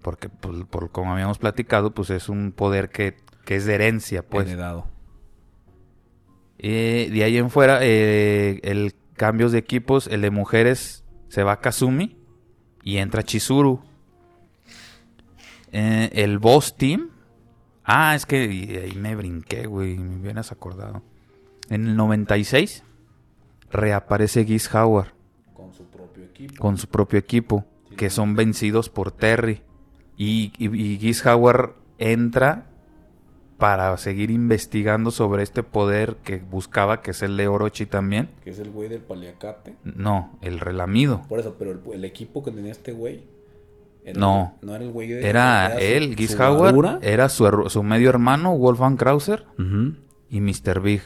[0.00, 4.26] Porque, pues, por como habíamos platicado, pues es un poder que, que es de herencia,
[4.26, 4.48] pues.
[4.48, 4.88] Heredado.
[6.58, 11.52] Eh, de ahí en fuera, eh, el cambios de equipos, el de mujeres se va
[11.52, 12.17] a Kazumi
[12.88, 13.82] y entra Chizuru.
[15.72, 17.10] Eh, el boss team.
[17.84, 19.98] Ah, es que ahí me brinqué, güey.
[19.98, 21.02] Me hubieras acordado.
[21.68, 22.82] En el 96
[23.70, 25.12] reaparece Giz Howard
[25.52, 26.54] Con su propio equipo.
[26.56, 29.60] con su propio equipo, que son vencidos por Terry.
[30.16, 32.67] Y, y, y Giz Howard entra
[33.58, 38.28] para seguir investigando sobre este poder que buscaba, que es el de Orochi también.
[38.44, 39.74] Que es el güey del paliacate.
[39.84, 41.22] No, el relamido.
[41.28, 43.24] Por eso, pero el, el equipo que tenía este güey.
[44.04, 44.56] era- No.
[44.62, 45.28] No era el güey de.
[45.28, 46.38] Era su- él, Giz.
[46.38, 49.44] Howard, era su, su medio hermano, Wolfgang Krauser,
[50.30, 50.80] y Mr.
[50.80, 51.02] Big.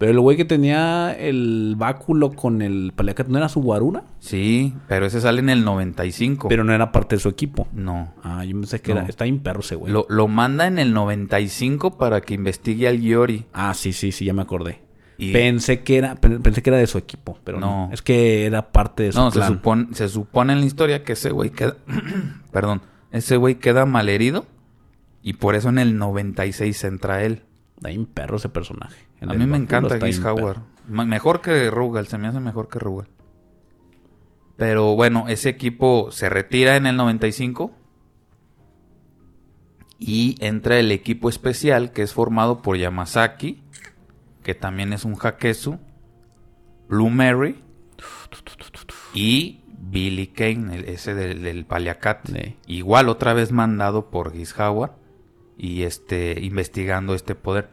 [0.00, 4.02] Pero el güey que tenía el báculo con el paliacate, ¿no era su guarura?
[4.18, 6.48] Sí, pero ese sale en el 95.
[6.48, 7.68] Pero no era parte de su equipo.
[7.74, 8.14] no.
[8.22, 9.00] Ah, yo pensé que No.
[9.00, 9.08] era.
[9.10, 9.92] Está bien perro ese güey.
[9.92, 13.44] Lo, lo manda en el 95 para que investigue al Yori.
[13.52, 14.80] Ah, sí, sí, sí, ya me acordé.
[15.18, 17.88] Y- Pensé que era, pe- pensé que era de su equipo, pero no.
[17.88, 17.92] No.
[17.92, 21.12] Es que era parte de su No, se supone, se supone en la historia que
[21.12, 21.76] ese güey queda.
[22.52, 22.80] perdón.
[23.12, 24.46] Ese güey queda malherido.
[25.22, 27.42] Y por eso en el 96 entra él.
[27.76, 29.09] Está bien perro ese personaje.
[29.20, 30.24] A mí me encanta Giz.
[30.24, 30.58] Howard.
[30.88, 33.08] Me- Mejor que Rugal, se me hace mejor que Rugal.
[34.56, 37.72] Pero bueno, ese equipo se retira en el 95.
[39.98, 43.62] Y entra el equipo especial que es formado por Yamazaki,
[44.42, 45.78] que también es un Hakesu,
[46.88, 47.62] Blue Mary
[49.12, 51.66] y Billy Kane, el- ese del, del.
[52.24, 52.56] Sí.
[52.66, 54.92] Igual otra vez mandado por Giz Howard
[55.58, 57.68] y este investigando este poder.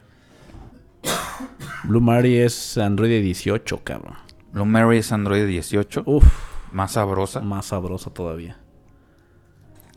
[1.84, 4.16] Blue Mary es Android 18, cabrón.
[4.52, 6.26] Blue Mary es Android 18, Uf,
[6.72, 7.42] más sabrosa.
[7.42, 8.60] más sabrosa todavía.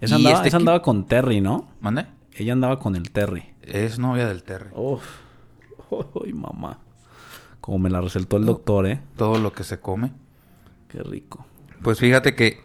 [0.00, 1.68] Esa andaba, este esa andaba con Terry, ¿no?
[1.80, 2.06] ¿Mande?
[2.32, 3.54] Ella andaba con el Terry.
[3.62, 4.70] Es novia del Terry.
[4.74, 5.02] Uf.
[6.14, 6.78] Uy, mamá.
[7.60, 9.02] Como me la resaltó el doctor, ¿eh?
[9.16, 10.12] Todo lo que se come.
[10.88, 11.44] Qué rico.
[11.82, 12.60] Pues fíjate que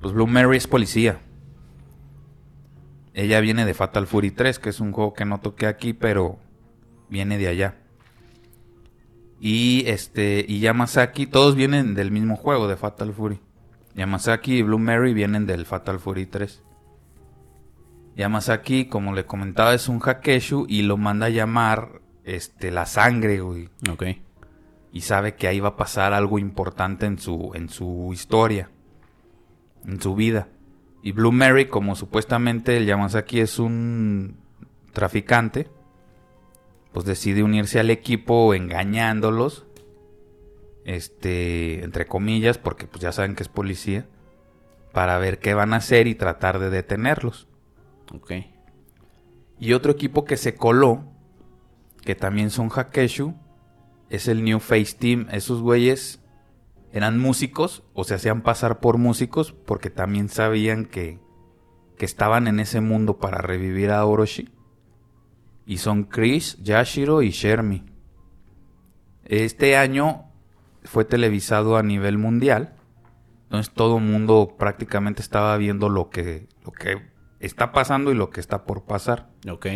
[0.00, 1.20] pues Blue Mary es policía.
[3.14, 6.38] Ella viene de Fatal Fury 3, que es un juego que no toqué aquí, pero
[7.10, 7.76] viene de allá.
[9.40, 13.40] Y este y Yamazaki, todos vienen del mismo juego de Fatal Fury.
[13.94, 16.62] Yamazaki y Blue Mary vienen del Fatal Fury 3.
[18.16, 23.40] Yamazaki, como le comentaba, es un Hakeshu y lo manda a llamar este la sangre,
[23.40, 24.04] güey Ok.
[24.92, 28.70] y sabe que ahí va a pasar algo importante en su, en su historia,
[29.86, 30.48] en su vida.
[31.02, 34.36] Y Blue Mary, como supuestamente el Yamazaki es un
[34.92, 35.68] traficante,
[36.92, 39.66] pues decide unirse al equipo engañándolos,
[40.84, 44.06] este, entre comillas, porque pues ya saben que es policía,
[44.92, 47.46] para ver qué van a hacer y tratar de detenerlos.
[48.12, 48.32] Ok.
[49.58, 51.04] Y otro equipo que se coló,
[52.02, 53.34] que también son Hakeshu,
[54.08, 55.28] es el New Face Team.
[55.30, 56.20] Esos güeyes
[56.92, 61.20] eran músicos o se hacían pasar por músicos porque también sabían que,
[61.96, 64.48] que estaban en ese mundo para revivir a Orochi.
[65.66, 67.84] Y son Chris, Yashiro y Shermie.
[69.24, 70.24] Este año
[70.84, 72.74] fue televisado a nivel mundial.
[73.44, 78.30] Entonces todo el mundo prácticamente estaba viendo lo que, lo que está pasando y lo
[78.30, 79.30] que está por pasar.
[79.48, 79.66] Ok.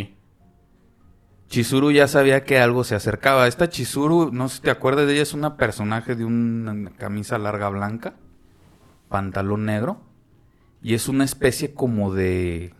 [1.48, 3.46] Chizuru ya sabía que algo se acercaba.
[3.46, 7.38] Esta Chizuru, no sé si te acuerdas de ella, es una personaje de una camisa
[7.38, 8.14] larga blanca,
[9.08, 10.00] pantalón negro,
[10.82, 12.74] y es una especie como de...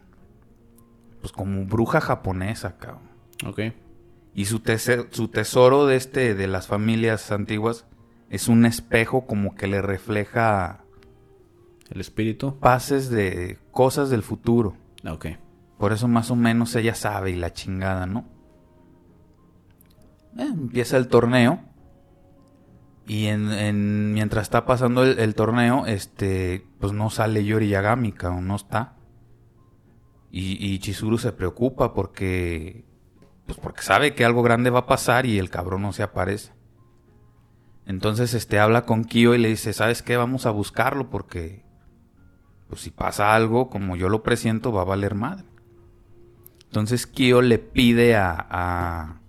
[1.25, 3.09] Pues como bruja japonesa, cabrón.
[3.47, 3.61] Ok.
[4.35, 7.87] Y su, tese- su tesoro de este, de las familias antiguas,
[8.29, 10.85] es un espejo como que le refleja
[11.89, 12.59] El espíritu.
[12.61, 14.77] pases de cosas del futuro.
[15.09, 15.29] Ok.
[15.79, 18.27] Por eso más o menos ella sabe y la chingada, ¿no?
[20.37, 21.61] Eh, empieza el torneo.
[23.07, 28.13] Y en, en- mientras está pasando el, el torneo, este, pues no sale Yori Yagami,
[28.13, 28.97] cabrón, no está.
[30.37, 32.85] Y, Chizuru se preocupa porque,
[33.47, 36.53] pues porque sabe que algo grande va a pasar y el cabrón no se aparece.
[37.87, 40.17] Entonces, este, habla con Kyo y le dice, ¿sabes qué?
[40.17, 41.65] Vamos a buscarlo porque,
[42.69, 45.45] pues si pasa algo, como yo lo presiento, va a valer madre.
[46.65, 49.21] Entonces Kyo le pide a, a,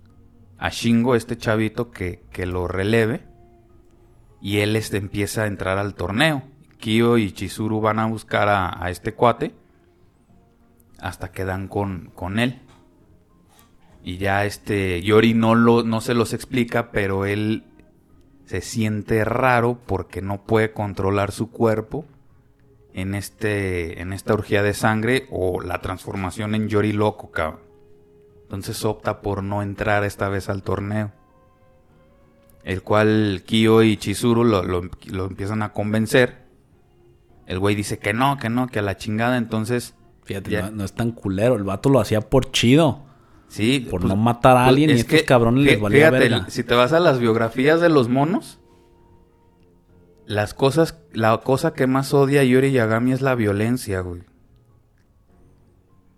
[0.58, 3.24] a Shingo, este chavito, que, que lo releve.
[4.40, 6.42] Y él este, empieza a entrar al torneo.
[6.80, 9.54] Kyo y Chizuru van a buscar a, a este cuate.
[11.06, 12.60] Hasta que dan con, con él.
[14.02, 17.64] Y ya este Yori no, lo, no se los explica, pero él
[18.44, 22.04] se siente raro porque no puede controlar su cuerpo
[22.94, 27.60] en este en esta orgía de sangre o la transformación en Yori loco, cabrón.
[28.44, 31.10] Entonces opta por no entrar esta vez al torneo.
[32.62, 36.46] El cual Kyo y Chizuru lo, lo- lo empiezan a convencer.
[37.46, 39.36] El güey dice que no, que no, que a la chingada.
[39.36, 39.95] Entonces,
[40.26, 41.54] Fíjate, no, no es tan culero.
[41.56, 43.04] El vato lo hacía por chido.
[43.48, 43.80] sí.
[43.90, 46.18] Por pues, no matar a pues, alguien y es estos que, cabrones les valía fíjate,
[46.18, 46.50] verga.
[46.50, 48.58] si te vas a las biografías de los monos,
[50.26, 54.22] las cosas, la cosa que más odia Yori Yagami es la violencia, güey.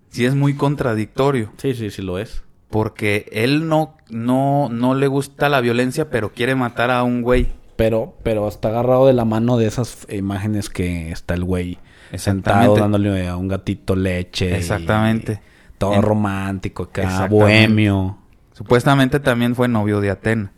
[0.08, 2.42] Sí es muy contradictorio, Sí, sí, sí lo es.
[2.70, 7.48] porque él no, no, no le gusta la violencia, pero quiere matar a un güey.
[7.78, 11.78] Pero, pero está agarrado de la mano de esas imágenes que está el güey
[12.16, 14.50] sentado dándole a un gatito leche.
[14.50, 15.40] y Exactamente.
[15.78, 18.18] todo En- romántico acá, bohemio.
[18.52, 20.52] Supuestamente también fue novio de Atena.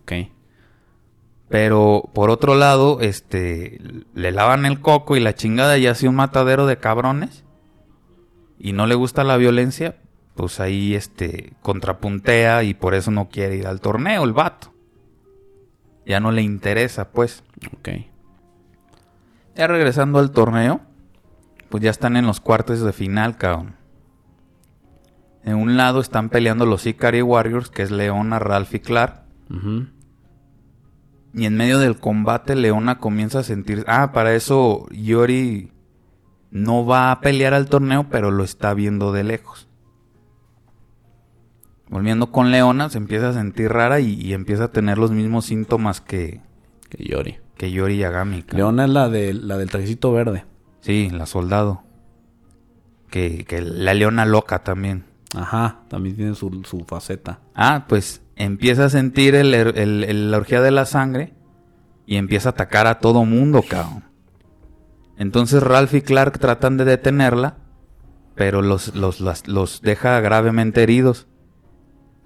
[0.00, 0.12] Ok.
[1.48, 3.78] Pero por otro lado, este,
[4.12, 7.44] le lavan el coco y la chingada y hace un matadero de cabrones.
[8.58, 9.94] Y no le gusta la violencia,
[10.34, 14.73] pues ahí este, contrapuntea y por eso no quiere ir al torneo el vato.
[16.06, 17.42] Ya no le interesa, pues.
[17.78, 17.88] Ok.
[19.54, 20.80] Ya regresando al torneo,
[21.68, 23.76] pues ya están en los cuartos de final, cabrón.
[25.44, 29.22] En un lado están peleando los Ikari Warriors, que es Leona, Ralph y Clark.
[31.34, 33.84] Y en medio del combate, Leona comienza a sentir.
[33.86, 35.72] Ah, para eso Yori
[36.50, 39.68] no va a pelear al torneo, pero lo está viendo de lejos.
[41.88, 45.44] Volviendo con Leona, se empieza a sentir rara y, y empieza a tener los mismos
[45.44, 46.40] síntomas que,
[46.88, 47.36] Que Yori.
[47.56, 48.44] que Yori Yagami.
[48.50, 50.44] Leona es la, de, la del trajecito verde.
[50.80, 51.82] Sí, la soldado.
[53.10, 55.04] Que, que la leona loca también.
[55.36, 57.40] Ajá, también tiene su, su faceta.
[57.54, 61.34] Ah, pues empieza a sentir el, el- el- la orgía de la sangre
[62.06, 64.04] y empieza a atacar a todo mundo, cabrón.
[65.16, 67.56] Entonces Ralph y Clark tratan de detenerla,
[68.34, 71.26] pero los, los, las- los deja gravemente heridos.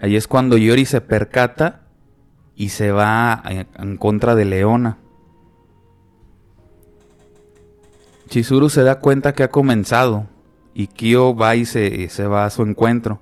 [0.00, 1.88] Ahí es cuando Yori se percata
[2.54, 4.98] y se va en, contra de Leona.
[8.28, 10.26] Chizuru se da cuenta que ha comenzado
[10.74, 13.20] y Kyo va y se, se va a su encuentro.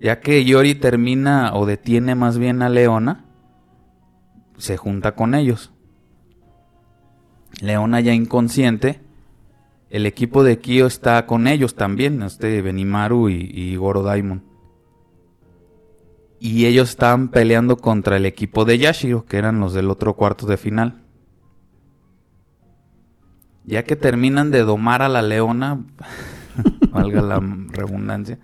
[0.00, 3.24] Ya que Yori termina o detiene más bien a Leona,
[4.58, 5.72] se junta con ellos.
[7.60, 9.00] Leona ya inconsciente,
[9.90, 14.51] el equipo de Kyo está con ellos también, este Benimaru y, y Goro Daimon.
[16.44, 20.44] Y ellos estaban peleando contra el equipo de Yashiro, que eran los del otro cuarto
[20.44, 21.00] de final.
[23.64, 25.84] Ya que terminan de domar a la leona,
[26.90, 28.40] valga la redundancia,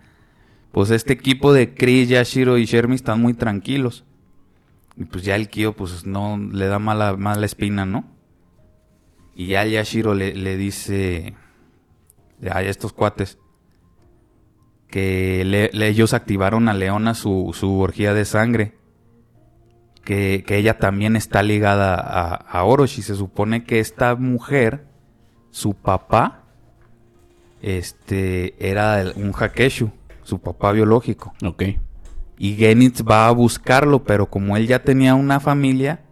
[0.71, 4.05] pues este equipo de Chris, Yashiro y Shermie están muy tranquilos.
[4.97, 8.05] Y pues ya el Kyo, pues no le da mala, mala espina, ¿no?
[9.35, 11.35] Y ya Yashiro le, le dice
[12.49, 13.39] a estos cuates
[14.91, 18.75] que le- le- ellos activaron a Leona su, su orgía de sangre.
[20.05, 23.03] Que, que ella también está ligada a, a Orochi.
[23.03, 24.87] Se supone que esta mujer,
[25.51, 26.45] su papá,
[27.61, 29.91] este, era el- un Hakeshu,
[30.23, 31.35] su papá biológico.
[31.45, 31.65] Ok.
[32.39, 36.05] Y Genitz va a buscarlo, pero como él ya tenía una familia,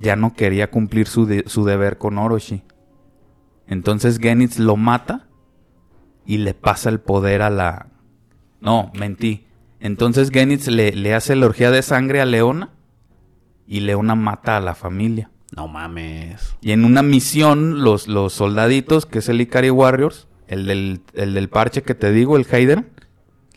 [0.00, 2.62] ya no quería cumplir su, de- su deber con Orochi.
[3.66, 5.28] Entonces Genitz lo mata
[6.26, 7.86] y le pasa el poder a la...
[8.64, 9.46] No, mentí.
[9.78, 12.70] Entonces Genitz le, le hace la orgía de sangre a Leona
[13.66, 15.30] y Leona mata a la familia.
[15.54, 16.56] No mames.
[16.60, 21.34] Y en una misión, los, los soldaditos, que es el Ikari Warriors, el del, el
[21.34, 22.88] del parche que te digo, el Hayden,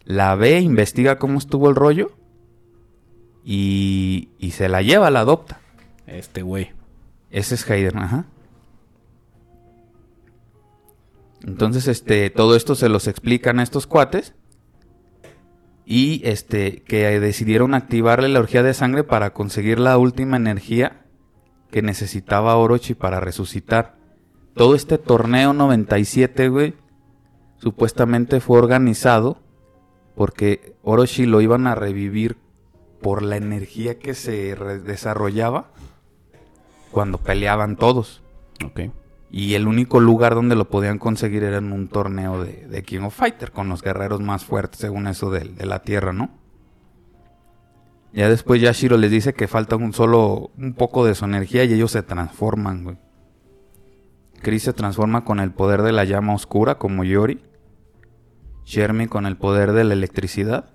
[0.03, 2.11] la ve, investiga cómo estuvo el rollo
[3.43, 5.59] y, y se la lleva, la adopta.
[6.05, 6.71] Este güey.
[7.31, 8.25] Ese es Hayden, ajá.
[11.43, 14.33] Entonces, este, todo esto se los explican a estos cuates.
[15.89, 21.05] Y este, que decidieron activarle la orgía de sangre para conseguir la última energía
[21.71, 23.95] que necesitaba Orochi para resucitar.
[24.53, 26.73] Todo este torneo 97, güey,
[27.55, 29.41] supuestamente fue organizado
[30.13, 32.35] porque Orochi lo iban a revivir
[33.01, 35.71] por la energía que se desarrollaba
[36.91, 38.23] cuando peleaban todos.
[38.65, 38.91] Ok.
[39.29, 43.01] Y el único lugar donde lo podían conseguir era en un torneo de, de King
[43.01, 46.31] of Fighter, con los guerreros más fuertes, según eso de, de la tierra, ¿no?
[48.13, 51.73] Ya después Yashiro les dice que falta un solo, un poco de su energía y
[51.73, 52.97] ellos se transforman, güey.
[54.41, 57.43] Chris se transforma con el poder de la llama oscura, como Yori.
[58.65, 60.73] Shermie con el poder de la electricidad.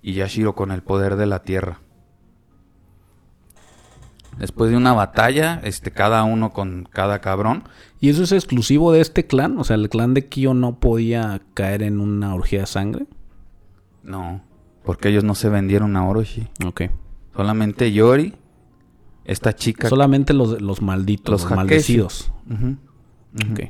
[0.00, 1.80] Y Yashiro con el poder de la tierra.
[4.38, 7.64] Después de una batalla, este, cada uno con cada cabrón,
[8.04, 9.56] ¿Y eso es exclusivo de este clan?
[9.56, 13.06] O sea, el clan de Kyo no podía caer en una orgía de sangre.
[14.02, 14.42] No,
[14.84, 16.46] porque ellos no se vendieron a Orochi.
[16.66, 16.82] Ok.
[17.34, 18.34] Solamente Yori,
[19.24, 19.88] esta chica.
[19.88, 22.30] Solamente los, los malditos, Los maldecidos.
[22.44, 22.76] Ujú,
[23.42, 23.52] ujú.
[23.52, 23.60] Ok.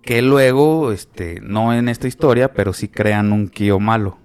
[0.00, 4.16] Que luego, este, no en esta historia, pero sí crean un Kyo malo.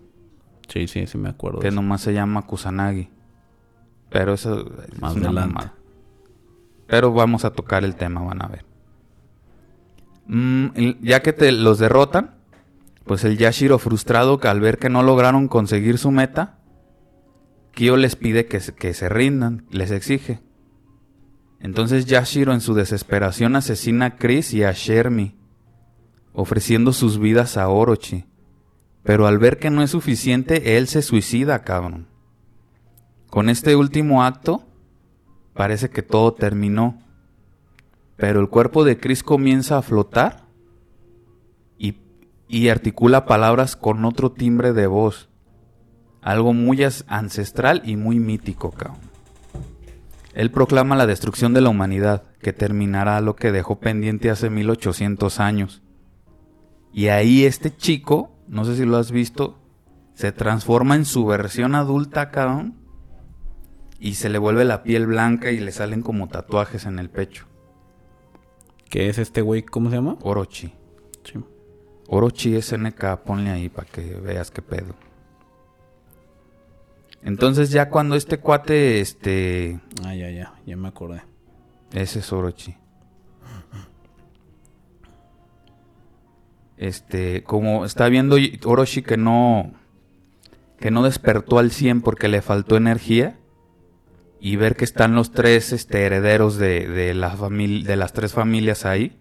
[0.70, 1.60] Sí, sí, sí me acuerdo.
[1.60, 3.10] Que nomás se llama Kusanagi.
[4.14, 5.54] Pero eso es Más una adelante.
[5.54, 5.74] mamada.
[6.88, 8.66] Pero vamos a tocar el tema, van a ver.
[10.28, 10.68] Mm,
[11.02, 12.36] ya que te los derrotan,
[13.06, 16.60] pues el Yashiro frustrado que al ver que no lograron conseguir su meta,
[17.74, 20.42] Kyo les pide que se, que se rindan, les exige.
[21.60, 25.36] Entonces Yashiro en su desesperación asesina a Chris y a Shermie,
[26.34, 28.26] ofreciendo sus vidas a Orochi.
[29.02, 32.08] Pero al ver que no es suficiente, él se suicida, cabrón.
[33.34, 34.62] Con este último acto,
[35.56, 37.02] parece que todo terminó.
[38.16, 40.46] Pero el cuerpo de Chris comienza a flotar
[41.80, 45.30] y, articula palabras con otro timbre de voz.
[46.22, 49.00] Algo muy ancestral y muy mítico, cabrón.
[50.36, 55.40] Él proclama la destrucción de la humanidad, que terminará lo que dejó pendiente hace 1800
[55.40, 55.82] años.
[56.94, 59.58] Y ahí este chico, no sé si lo has visto,
[60.14, 62.83] se transforma en su versión adulta, cabrón.
[64.04, 67.46] Y se le vuelve la piel blanca y le salen como tatuajes en el pecho.
[68.90, 69.64] ¿Qué es este güey?
[69.64, 70.18] ¿Cómo se llama?
[70.24, 70.74] Orochi.
[71.24, 71.40] Sí.
[72.10, 74.94] Orochi SNK, ponle ahí para que veas qué pedo.
[77.22, 79.80] Entonces ya cuando este cuate, este...
[80.04, 80.54] Ah, ya, ya.
[80.66, 81.24] Ya me acordé.
[81.94, 82.76] Ese es Orochi.
[86.76, 88.36] Este, como está viendo
[88.66, 89.72] Orochi que no
[90.78, 93.40] que no despertó al 100 porque le faltó energía
[94.46, 98.84] y ver que están los tres este, herederos de, de la de las tres familias
[98.84, 99.18] ahí,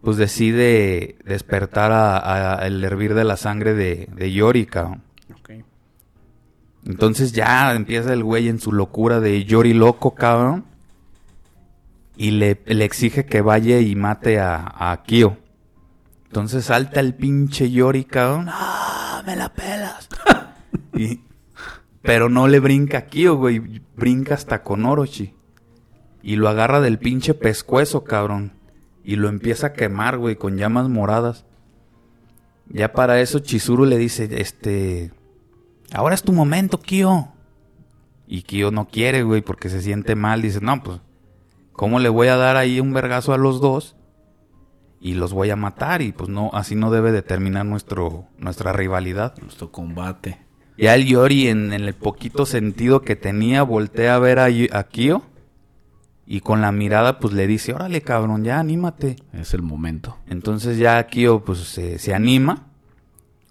[0.00, 5.02] pues decide despertar a, a el hervir de la sangre de, de Yori, cabrón.
[6.86, 10.64] Entonces ya empieza el güey en su locura de Yori loco, cabrón.
[12.16, 15.36] Y le, le exige que vaya y mate a, a Kyo.
[16.28, 18.46] Entonces salta el pinche Yori, cabrón.
[18.48, 20.08] ¡Ah, me la pelas!
[20.96, 21.20] y,
[22.02, 23.80] pero no le brinca a Kyo, güey.
[23.96, 25.34] Brinca hasta con Orochi.
[26.22, 28.52] Y lo agarra del pinche pescuezo, cabrón.
[29.04, 31.44] Y lo empieza a quemar, güey, con llamas moradas.
[32.68, 35.12] Ya para eso Chizuru le dice, este...
[35.92, 37.28] Ahora es tu momento, Kyo.
[38.26, 40.42] Y Kyo no quiere, güey, porque se siente mal.
[40.42, 41.00] Dice, no, pues,
[41.72, 43.96] ¿cómo le voy a dar ahí un vergazo a los dos?
[45.00, 46.02] Y los voy a matar.
[46.02, 49.36] Y pues no, así no debe de terminar nuestro, nuestra rivalidad.
[49.38, 50.40] Nuestro combate.
[50.78, 54.84] Ya el Yori, en, en el poquito sentido que tenía, voltea a ver a, a
[54.84, 55.22] Kyo.
[56.26, 59.16] Y con la mirada, pues le dice: Órale, cabrón, ya anímate.
[59.32, 60.16] Es el momento.
[60.28, 62.68] Entonces ya Kyo, pues se, se anima.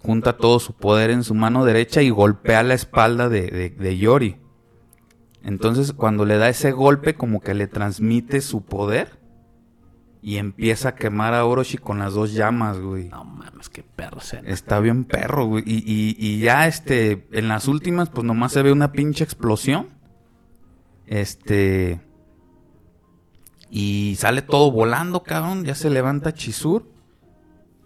[0.00, 3.98] Junta todo su poder en su mano derecha y golpea la espalda de, de- de
[3.98, 4.36] Yori.
[5.44, 9.21] Entonces, cuando le da ese golpe, como que le transmite su poder.
[10.24, 13.08] Y empieza a quemar a Orochi con las dos llamas, güey.
[13.08, 14.48] No mames, qué perro escena.
[14.48, 15.64] Está bien perro, güey.
[15.66, 19.88] Y, y- y ya, este, en las últimas, pues nomás se ve una pinche explosión.
[21.06, 22.00] Este.
[23.68, 25.64] Y sale todo volando, cabrón.
[25.64, 26.84] Ya se levanta Chisur.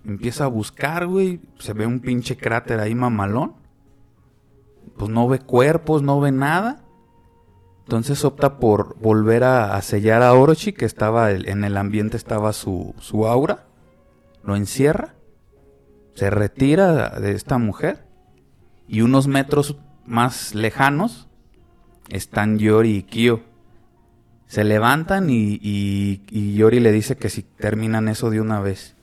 [0.05, 1.41] Empieza a buscar, güey.
[1.59, 3.55] Se ve un pinche cráter ahí mamalón.
[4.99, 6.82] Pues no ve cuerpos, no ve nada.
[7.87, 12.95] Entonces opta por volver a, sellar a Orochi, que estaba en el ambiente estaba su,
[12.99, 13.66] su aura.
[14.43, 15.14] Lo encierra
[16.14, 18.07] se retira de esta mujer
[18.89, 19.76] y unos metros
[20.07, 21.28] más lejanos
[22.09, 23.41] están Yori y Kyo.
[24.47, 28.97] Se levantan y- y Yori le dice que si terminan eso de una vez.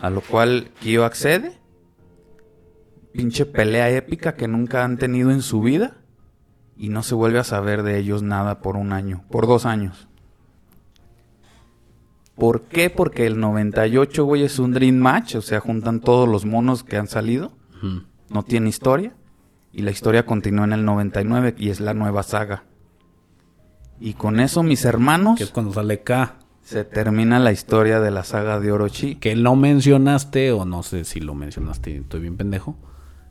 [0.00, 1.58] A lo cual Kyo accede.
[3.12, 5.96] Pinche pelea épica que nunca han tenido en su vida.
[6.78, 10.06] Y no se vuelve a saber de ellos nada por un año, por dos años.
[12.36, 12.88] ¿Por qué?
[12.88, 15.34] Porque el 98, güey, es un Dream Match.
[15.34, 17.52] O sea, juntan todos los monos que han salido.
[18.30, 19.12] No tiene historia.
[19.72, 22.64] Y la historia continúa en el 99 y es la nueva saga.
[24.00, 26.36] Y con eso, mis hermanos, Que es cuando sale K.
[26.62, 29.16] se termina la historia de la saga de Orochi.
[29.16, 32.76] Que no mencionaste, o no sé si lo mencionaste, estoy bien pendejo.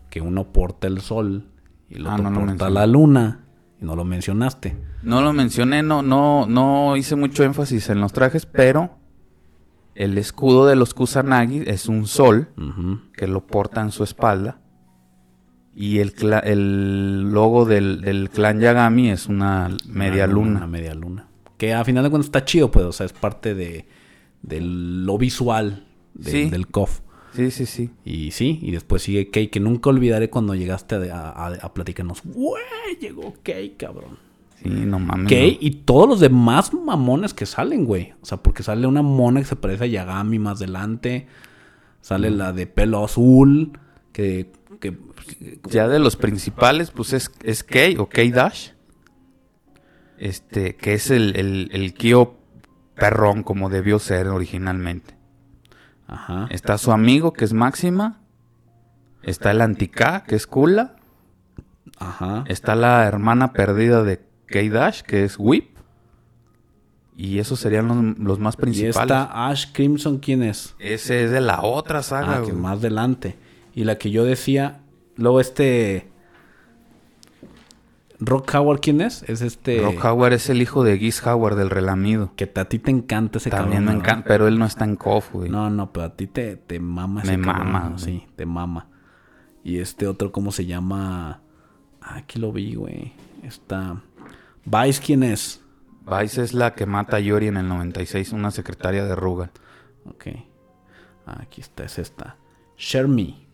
[0.09, 1.45] Que uno porta el sol
[1.89, 3.39] y el Ah, otro no lo porta la luna.
[3.81, 4.75] Y no lo mencionaste.
[5.03, 8.97] No lo mencioné, no, no, no hice mucho énfasis en los trajes, pero
[9.93, 12.49] el escudo de los Kusanagi es un sol
[13.15, 14.59] que lo porta en su espalda.
[15.75, 20.57] Y el, cla- el logo del, del clan Yagami es una media Una luna.
[20.57, 21.27] Una media luna.
[21.57, 22.83] Que a final de cuentas está chido, pues.
[22.85, 23.87] O sea, es parte de,
[24.41, 25.85] de lo visual
[26.15, 26.49] de- Sí.
[26.49, 27.01] del COF.
[27.37, 27.91] Sí, sí, sí.
[28.03, 32.21] Y sí, y después sigue Kay, que nunca olvidaré cuando llegaste a, a- a platicarnos.
[32.25, 32.63] Güey,
[32.99, 34.17] llegó Kay, cabrón.
[34.61, 35.29] Sí, no mames.
[35.29, 35.57] Kay no.
[35.61, 38.13] y todos los demás mamones que salen, güey.
[38.23, 41.27] O sea, porque sale una mona que se parece a Yagami más adelante.
[42.01, 43.77] Sale la de pelo azul.
[44.11, 44.49] Que.
[44.79, 44.97] que
[45.69, 48.69] Ya de los principales, pues es, es Kei o Kei Dash.
[50.17, 52.33] Este, que es el, el, el Kyo
[52.95, 55.13] perrón como debió ser originalmente.
[56.07, 56.47] Ajá.
[56.49, 58.21] Está su amigo, que es Máxima.
[59.23, 60.95] Está el anti-K, que es Kula.
[61.99, 62.43] Ajá.
[62.47, 65.75] Está la hermana perdida de Kei Dash, que es Whip.
[67.15, 68.95] Y esos serían los, los más Y principales.
[68.95, 70.75] esta Ash Crimson, ¿quién es?
[70.79, 73.37] Ese es de la otra saga, Ah, que más adelante.
[73.73, 74.81] Y la que yo decía,
[75.15, 76.11] luego este
[78.19, 79.23] Rock Howard, ¿quién es?
[79.23, 82.31] Es este Rock Howard es el hijo de Giz Howard del relamido.
[82.35, 84.11] que a ti te encanta ese También me cabrón, ¿verdad?
[84.13, 85.49] encanta, pero él no está en KOF, güey.
[85.49, 87.97] No, no, pero a ti te, te mama ese Me cabrón, mama.
[87.97, 88.87] Sí, te mama.
[89.63, 91.41] Y este otro, ¿cómo se llama?
[92.01, 93.13] Ah, aquí lo vi, güey.
[93.43, 94.01] Está
[94.65, 95.61] Vice, ¿quién es?
[96.05, 99.51] Vice es la que mata a Yori en el 96, una secretaria de Rugal.
[100.05, 100.27] Ok.
[101.25, 102.37] Ah, aquí está, es esta.
[102.77, 103.45] Shermie.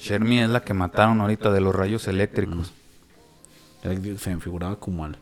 [0.00, 2.72] Shermie es la que mataron ahorita de los rayos eléctricos.
[4.18, 5.16] Se me figuraba como al...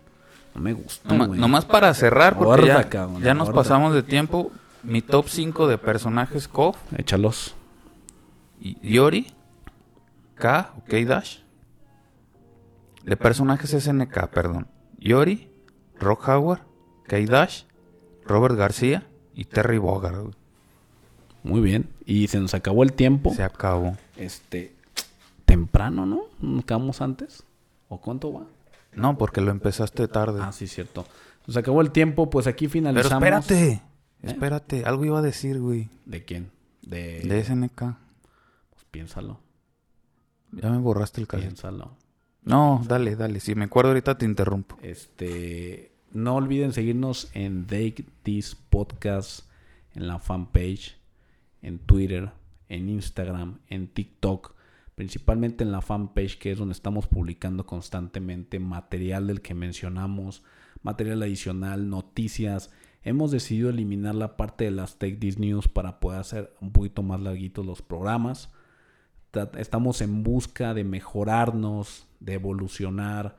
[0.55, 3.62] No me gusta, nomás para cerrar, porque Gorda, ya, cabrón, ya nos gorda.
[3.62, 4.53] pasamos de tiempo.
[4.85, 6.77] Mi top 5 de personajes KOF.
[6.97, 7.57] Échalos.
[8.61, 9.27] Yori,
[10.36, 11.39] K o K-Dash.
[13.03, 14.69] De personajes SNK, perdón.
[14.99, 15.51] Yori,
[15.99, 16.61] Rock Howard,
[17.09, 17.65] K-Dash,
[18.24, 20.35] Robert García y Terry Bogard.
[21.43, 21.91] Muy bien.
[22.07, 23.35] Y se nos acabó el tiempo.
[23.35, 23.97] Se acabó.
[24.16, 24.73] Este...
[25.45, 26.23] Temprano, ¿no?
[26.41, 27.43] ¿Nos quedamos antes?
[27.89, 28.43] ¿O cuánto va?
[28.97, 30.41] No, porque lo empezaste tarde.
[30.43, 31.07] Ah, sí, cierto.
[31.47, 33.23] Nos acabó el tiempo, pues aquí Pero finalizamos.
[33.23, 33.83] espérate.
[34.23, 35.91] Espérate, algo iba a decir, güey.
[36.07, 36.51] ¿De quién?
[36.83, 37.21] De...
[37.21, 37.79] De SNK.
[38.71, 39.41] Pues piénsalo,
[40.53, 41.49] Ya me borraste el cassette.
[41.49, 41.97] piénsalo.
[42.43, 43.41] No, dale, dale.
[43.41, 44.77] Si me acuerdo ahorita te interrumpo.
[44.83, 49.47] Este, no olviden seguirnos en Take This Podcast,
[49.95, 50.97] en la fanpage,
[51.62, 52.31] en Twitter,
[52.69, 54.55] en Instagram, en TikTok,
[54.95, 60.43] principalmente en la fanpage que es donde estamos publicando constantemente material del que mencionamos,
[60.83, 62.71] material adicional, noticias.
[63.03, 67.03] Hemos decidido eliminar la parte de las Take This News para poder hacer un poquito
[67.03, 68.51] más larguitos los programas.
[69.59, 73.37] Estamos en busca de mejorarnos, de evolucionar,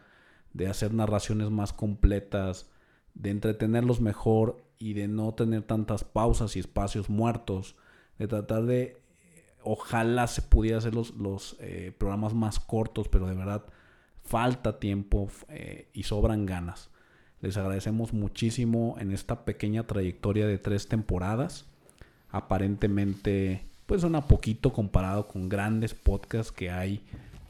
[0.54, 2.70] de hacer narraciones más completas,
[3.14, 7.78] de entretenerlos mejor y de no tener tantas pausas y espacios muertos,
[8.20, 8.98] de tratar de
[9.66, 13.66] ojalá se pudiera hacer los, los eh, programas más cortos, pero de verdad
[14.24, 16.90] falta tiempo eh, y sobran ganas.
[17.42, 21.66] Les agradecemos muchísimo en esta pequeña trayectoria de tres temporadas.
[22.32, 27.04] Aparentemente, pues suena poquito comparado con grandes podcasts que hay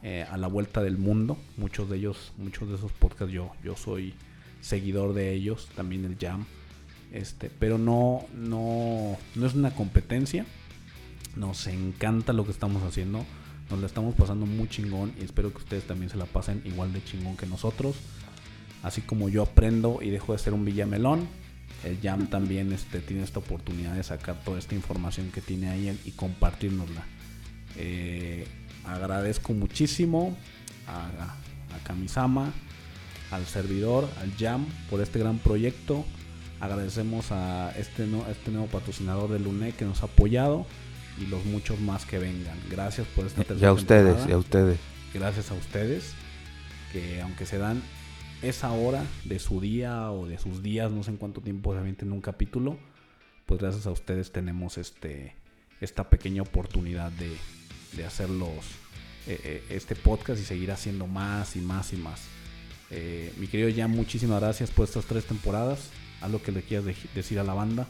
[0.03, 1.37] eh, a la vuelta del mundo.
[1.57, 4.13] Muchos de ellos, muchos de esos podcasts yo, yo soy
[4.61, 6.45] seguidor de ellos, también el Jam.
[7.11, 10.45] Este, pero no, no, no es una competencia.
[11.35, 13.25] Nos encanta lo que estamos haciendo.
[13.69, 16.93] Nos la estamos pasando muy chingón y espero que ustedes también se la pasen igual
[16.93, 17.95] de chingón que nosotros.
[18.83, 21.27] Así como yo aprendo y dejo de ser un villamelón,
[21.83, 25.99] el Jam también este, tiene esta oportunidad de sacar toda esta información que tiene ahí
[26.05, 27.03] y compartirnosla.
[27.75, 28.47] Eh,
[28.85, 30.37] agradezco muchísimo
[30.87, 31.07] a,
[31.75, 32.53] a Kamisama,
[33.31, 36.05] al servidor, al Jam, por este gran proyecto.
[36.59, 40.65] Agradecemos a este, no, este nuevo patrocinador de Lune que nos ha apoyado
[41.19, 42.57] y los muchos más que vengan.
[42.69, 44.79] Gracias por esta tercera Y a ustedes, y a ustedes.
[45.13, 46.13] Gracias a ustedes,
[46.91, 47.81] que aunque se dan
[48.41, 51.79] esa hora de su día o de sus días, no sé en cuánto tiempo se
[52.05, 52.77] en un capítulo,
[53.45, 55.35] pues gracias a ustedes tenemos este
[55.81, 57.35] esta pequeña oportunidad de,
[57.93, 62.21] de hacer eh, eh, este podcast y seguir haciendo más y más y más.
[62.91, 65.89] Eh, mi querido Jan, muchísimas gracias por estas tres temporadas.
[66.21, 67.87] Algo que le quieras decir a la banda.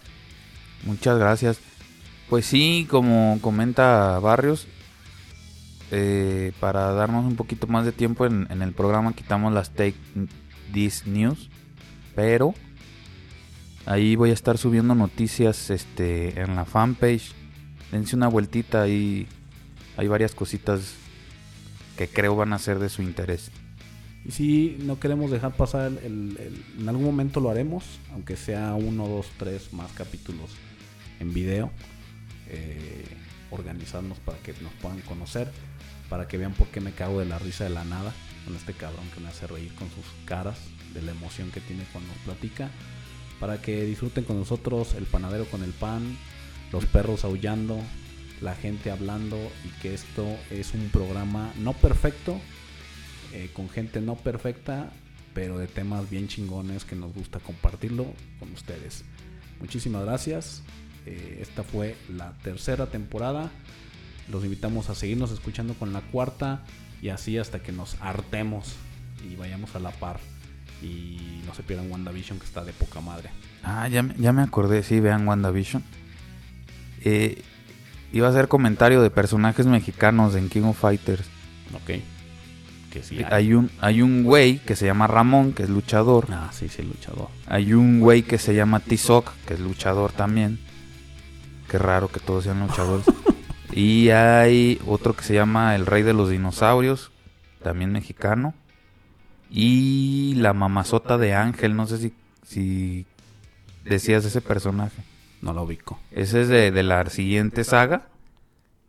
[0.84, 1.60] Muchas gracias.
[2.30, 4.68] Pues sí, como comenta Barrios,
[5.92, 9.96] eh, para darnos un poquito más de tiempo en, el programa quitamos las Take
[10.74, 11.52] This News,
[12.16, 12.56] pero
[13.86, 17.34] ahí voy a estar subiendo noticias este, en la fanpage.
[17.92, 19.28] Dense una vueltita ahí,
[19.96, 20.96] hay varias cositas
[21.98, 23.52] que creo van a ser de su interés.
[24.26, 29.08] Y si no queremos dejar pasar el, en algún momento lo haremos, aunque sea uno,
[29.08, 30.50] dos, tres más capítulos
[31.20, 31.72] en video.
[32.56, 33.06] Eh,
[33.52, 35.50] organizarnos para que nos puedan conocer,
[36.10, 38.14] para que vean por qué me cago de la risa de la nada
[38.44, 40.60] con este cabrón que me hace reír con sus caras,
[40.94, 42.70] de la emoción que tiene cuando nos platica,
[43.40, 46.18] para que disfruten con nosotros el panadero con el pan,
[46.72, 47.80] los perros aullando,
[48.42, 52.40] la gente hablando y que esto es un programa no perfecto,
[53.34, 54.92] eh, con gente no perfecta,
[55.34, 58.06] pero de temas bien chingones que nos gusta compartirlo
[58.40, 59.04] con ustedes.
[59.60, 60.64] Muchísimas gracias.
[61.06, 63.52] Eh, esta fue la tercera temporada.
[64.32, 66.64] Los invitamos a seguirnos escuchando con la cuarta
[67.02, 68.76] y así hasta que nos hartemos
[69.30, 70.20] y vayamos a la par.
[70.82, 73.30] Y no se pierdan WandaVision que está de poca madre.
[73.64, 75.84] Ah, ya, ya me acordé, sí, vean WandaVision.
[77.04, 77.42] Eh,
[78.12, 81.26] iba a hacer comentario de personajes mexicanos en King of Fighters.
[81.74, 82.02] Ok
[83.30, 83.54] hay.
[83.54, 86.28] un hay un güey que se llama Ramón, que es luchador.
[86.30, 87.30] Ah, sí, sí, luchador.
[87.48, 90.60] Hay un güey que se llama Tizoc, que es luchador también.
[91.76, 93.06] Qué raro que todos sean luchadores.
[93.74, 97.12] y hay otro que se llama El Rey de los Dinosaurios,
[97.62, 98.54] también mexicano.
[99.50, 103.06] Y la mamazota de Ángel, no sé si, si
[103.84, 105.04] decías ese personaje.
[105.42, 106.00] No lo ubico.
[106.12, 108.08] Ese es de, de la siguiente saga.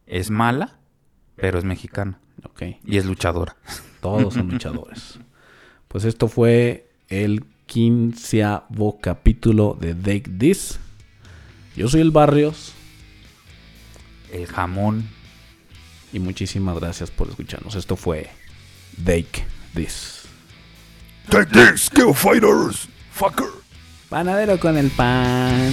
[0.06, 0.78] Es mala,
[1.34, 2.20] pero es mexicana.
[2.44, 2.62] Ok.
[2.84, 3.56] Y es luchadora.
[4.00, 5.18] Todos son luchadores.
[5.88, 10.78] Pues esto fue el quinceavo capítulo de Take This.
[11.76, 12.75] Yo soy el Barrios.
[14.32, 15.08] El jamón.
[16.12, 17.74] Y muchísimas gracias por escucharnos.
[17.74, 18.30] Esto fue
[19.04, 19.44] Take
[19.74, 20.22] This.
[21.28, 23.48] Take This, Kill Fighters, fucker.
[24.08, 25.72] Panadero con el pan.